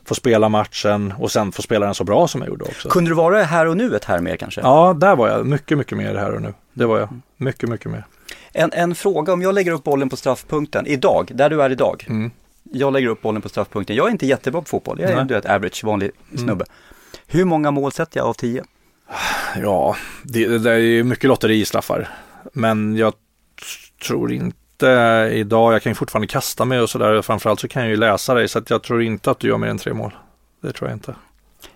få 0.04 0.14
spela 0.14 0.48
matchen 0.48 1.14
och 1.18 1.32
sen 1.32 1.52
få 1.52 1.62
spela 1.62 1.86
den 1.86 1.94
så 1.94 2.04
bra 2.04 2.28
som 2.28 2.40
jag 2.40 2.48
gjorde 2.48 2.64
också. 2.64 2.88
Kunde 2.88 3.10
du 3.10 3.14
vara 3.14 3.42
här 3.42 3.66
och 3.66 3.76
nu 3.76 3.96
ett 3.96 4.04
här 4.04 4.18
mer 4.18 4.36
kanske? 4.36 4.60
Ja, 4.60 4.96
där 5.00 5.16
var 5.16 5.28
jag 5.28 5.46
mycket, 5.46 5.78
mycket 5.78 5.98
mer 5.98 6.14
här 6.14 6.34
och 6.34 6.42
nu. 6.42 6.54
Det 6.72 6.86
var 6.86 6.98
jag. 6.98 7.08
Mycket, 7.36 7.68
mycket 7.68 7.90
mer. 7.90 8.04
En, 8.52 8.72
en 8.72 8.94
fråga, 8.94 9.32
om 9.32 9.42
jag 9.42 9.54
lägger 9.54 9.72
upp 9.72 9.84
bollen 9.84 10.08
på 10.08 10.16
straffpunkten 10.16 10.86
idag, 10.86 11.30
där 11.34 11.50
du 11.50 11.62
är 11.62 11.70
idag. 11.70 12.06
Mm. 12.08 12.30
Jag 12.74 12.92
lägger 12.92 13.08
upp 13.08 13.22
bollen 13.22 13.42
på 13.42 13.48
straffpunkten. 13.48 13.96
Jag 13.96 14.06
är 14.06 14.10
inte 14.10 14.26
jättebra 14.26 14.60
på 14.60 14.68
fotboll. 14.68 15.00
Jag 15.00 15.10
är 15.10 15.16
en 15.16 15.26
du 15.26 15.36
average, 15.36 15.84
vanlig 15.84 16.10
mm. 16.30 16.44
snubbe. 16.44 16.64
Mm. 16.64 16.76
Hur 17.26 17.44
många 17.44 17.70
mål 17.70 17.92
sätter 17.92 18.20
jag 18.20 18.26
av 18.26 18.34
tio? 18.34 18.64
Ja, 19.56 19.96
det, 20.22 20.58
det 20.58 20.70
är 20.70 21.02
mycket 21.02 21.28
lotteri 21.28 21.60
i 21.60 21.64
straffar. 21.64 22.08
Men 22.52 22.96
jag 22.96 23.14
tror 24.06 24.32
inte 24.32 24.86
idag, 25.32 25.74
jag 25.74 25.82
kan 25.82 25.90
ju 25.90 25.94
fortfarande 25.94 26.26
kasta 26.26 26.64
mig 26.64 26.80
och 26.80 26.90
sådär. 26.90 27.22
Framförallt 27.22 27.60
så 27.60 27.68
kan 27.68 27.82
jag 27.82 27.90
ju 27.90 27.96
läsa 27.96 28.34
dig 28.34 28.48
så 28.48 28.58
att 28.58 28.70
jag 28.70 28.82
tror 28.82 29.02
inte 29.02 29.30
att 29.30 29.38
du 29.38 29.48
gör 29.48 29.58
mer 29.58 29.68
än 29.68 29.78
tre 29.78 29.94
mål. 29.94 30.12
Det 30.62 30.72
tror 30.72 30.90
jag 30.90 30.96
inte. 30.96 31.14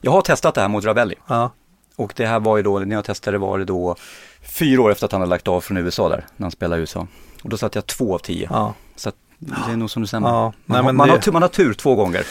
Jag 0.01 0.11
har 0.11 0.23
testat 0.23 0.55
det 0.55 0.61
här 0.61 0.69
mot 0.69 0.85
Ravelli. 0.85 1.15
Ja. 1.27 1.51
Och 1.97 2.13
det 2.17 2.27
här 2.27 2.41
var 2.41 2.57
ju 2.57 2.63
då, 2.63 2.79
när 2.79 2.97
jag 2.97 3.05
testade 3.05 3.39
var 3.39 3.59
det 3.59 3.65
då 3.65 3.97
fyra 4.43 4.83
år 4.83 4.91
efter 4.91 5.07
att 5.07 5.13
han 5.13 5.21
hade 5.21 5.31
lagt 5.31 5.49
av 5.49 5.61
från 5.61 5.77
USA 5.77 6.09
där, 6.09 6.27
när 6.37 6.45
han 6.45 6.51
spelade 6.51 6.77
i 6.77 6.81
USA. 6.81 7.07
Och 7.43 7.51
då 7.51 7.57
satt 7.57 7.75
jag 7.75 7.87
två 7.87 8.15
av 8.15 8.19
tio. 8.19 8.49
Ja. 8.53 8.75
Så 8.97 9.13
det 9.39 9.73
är 9.73 9.77
nog 9.77 9.91
som 9.91 10.03
du 10.03 10.09
säger, 10.09 10.27
ja, 10.27 10.53
man, 10.67 10.85
nej, 10.85 10.95
man, 10.95 11.07
det... 11.09 11.13
har 11.13 11.19
tur, 11.19 11.33
man 11.33 11.43
har 11.43 11.49
tur 11.49 11.75
två 11.75 11.95
gånger. 11.95 12.25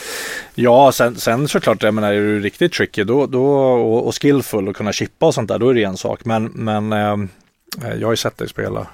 Ja, 0.54 0.92
sen, 0.92 1.16
sen 1.16 1.48
såklart, 1.48 1.82
jag 1.82 1.94
menar, 1.94 2.12
är 2.12 2.20
du 2.20 2.40
riktigt 2.40 2.72
tricky 2.72 3.04
då, 3.04 3.26
då, 3.26 3.46
och, 3.46 4.06
och 4.06 4.22
skillful 4.22 4.68
och 4.68 4.76
kunna 4.76 4.92
chippa 4.92 5.26
och 5.26 5.34
sånt 5.34 5.48
där, 5.48 5.58
då 5.58 5.68
är 5.68 5.74
det 5.74 5.84
en 5.84 5.96
sak. 5.96 6.24
Men, 6.24 6.44
men 6.44 6.92
eh, 6.92 7.16
jag 8.00 8.06
har 8.06 8.12
ju 8.12 8.16
sett 8.16 8.38
dig 8.38 8.48
spela. 8.48 8.86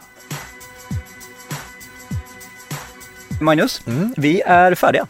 Magnus, 3.40 3.82
mm. 3.86 4.14
vi 4.16 4.40
är 4.40 4.74
färdiga. 4.74 5.06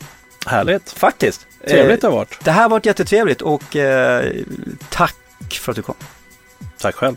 Härligt. 0.46 0.90
Faktiskt. 0.90 1.46
Trevligt 1.68 2.00
det 2.00 2.06
har 2.06 2.14
varit. 2.14 2.44
Det 2.44 2.50
här 2.50 2.62
har 2.62 2.68
varit 2.68 2.86
jättetrevligt 2.86 3.42
och 3.42 3.76
eh, 3.76 4.32
tack 4.88 5.16
för 5.60 5.72
att 5.72 5.76
du 5.76 5.82
kom. 5.82 5.94
Tack 6.78 6.94
själv. 6.94 7.16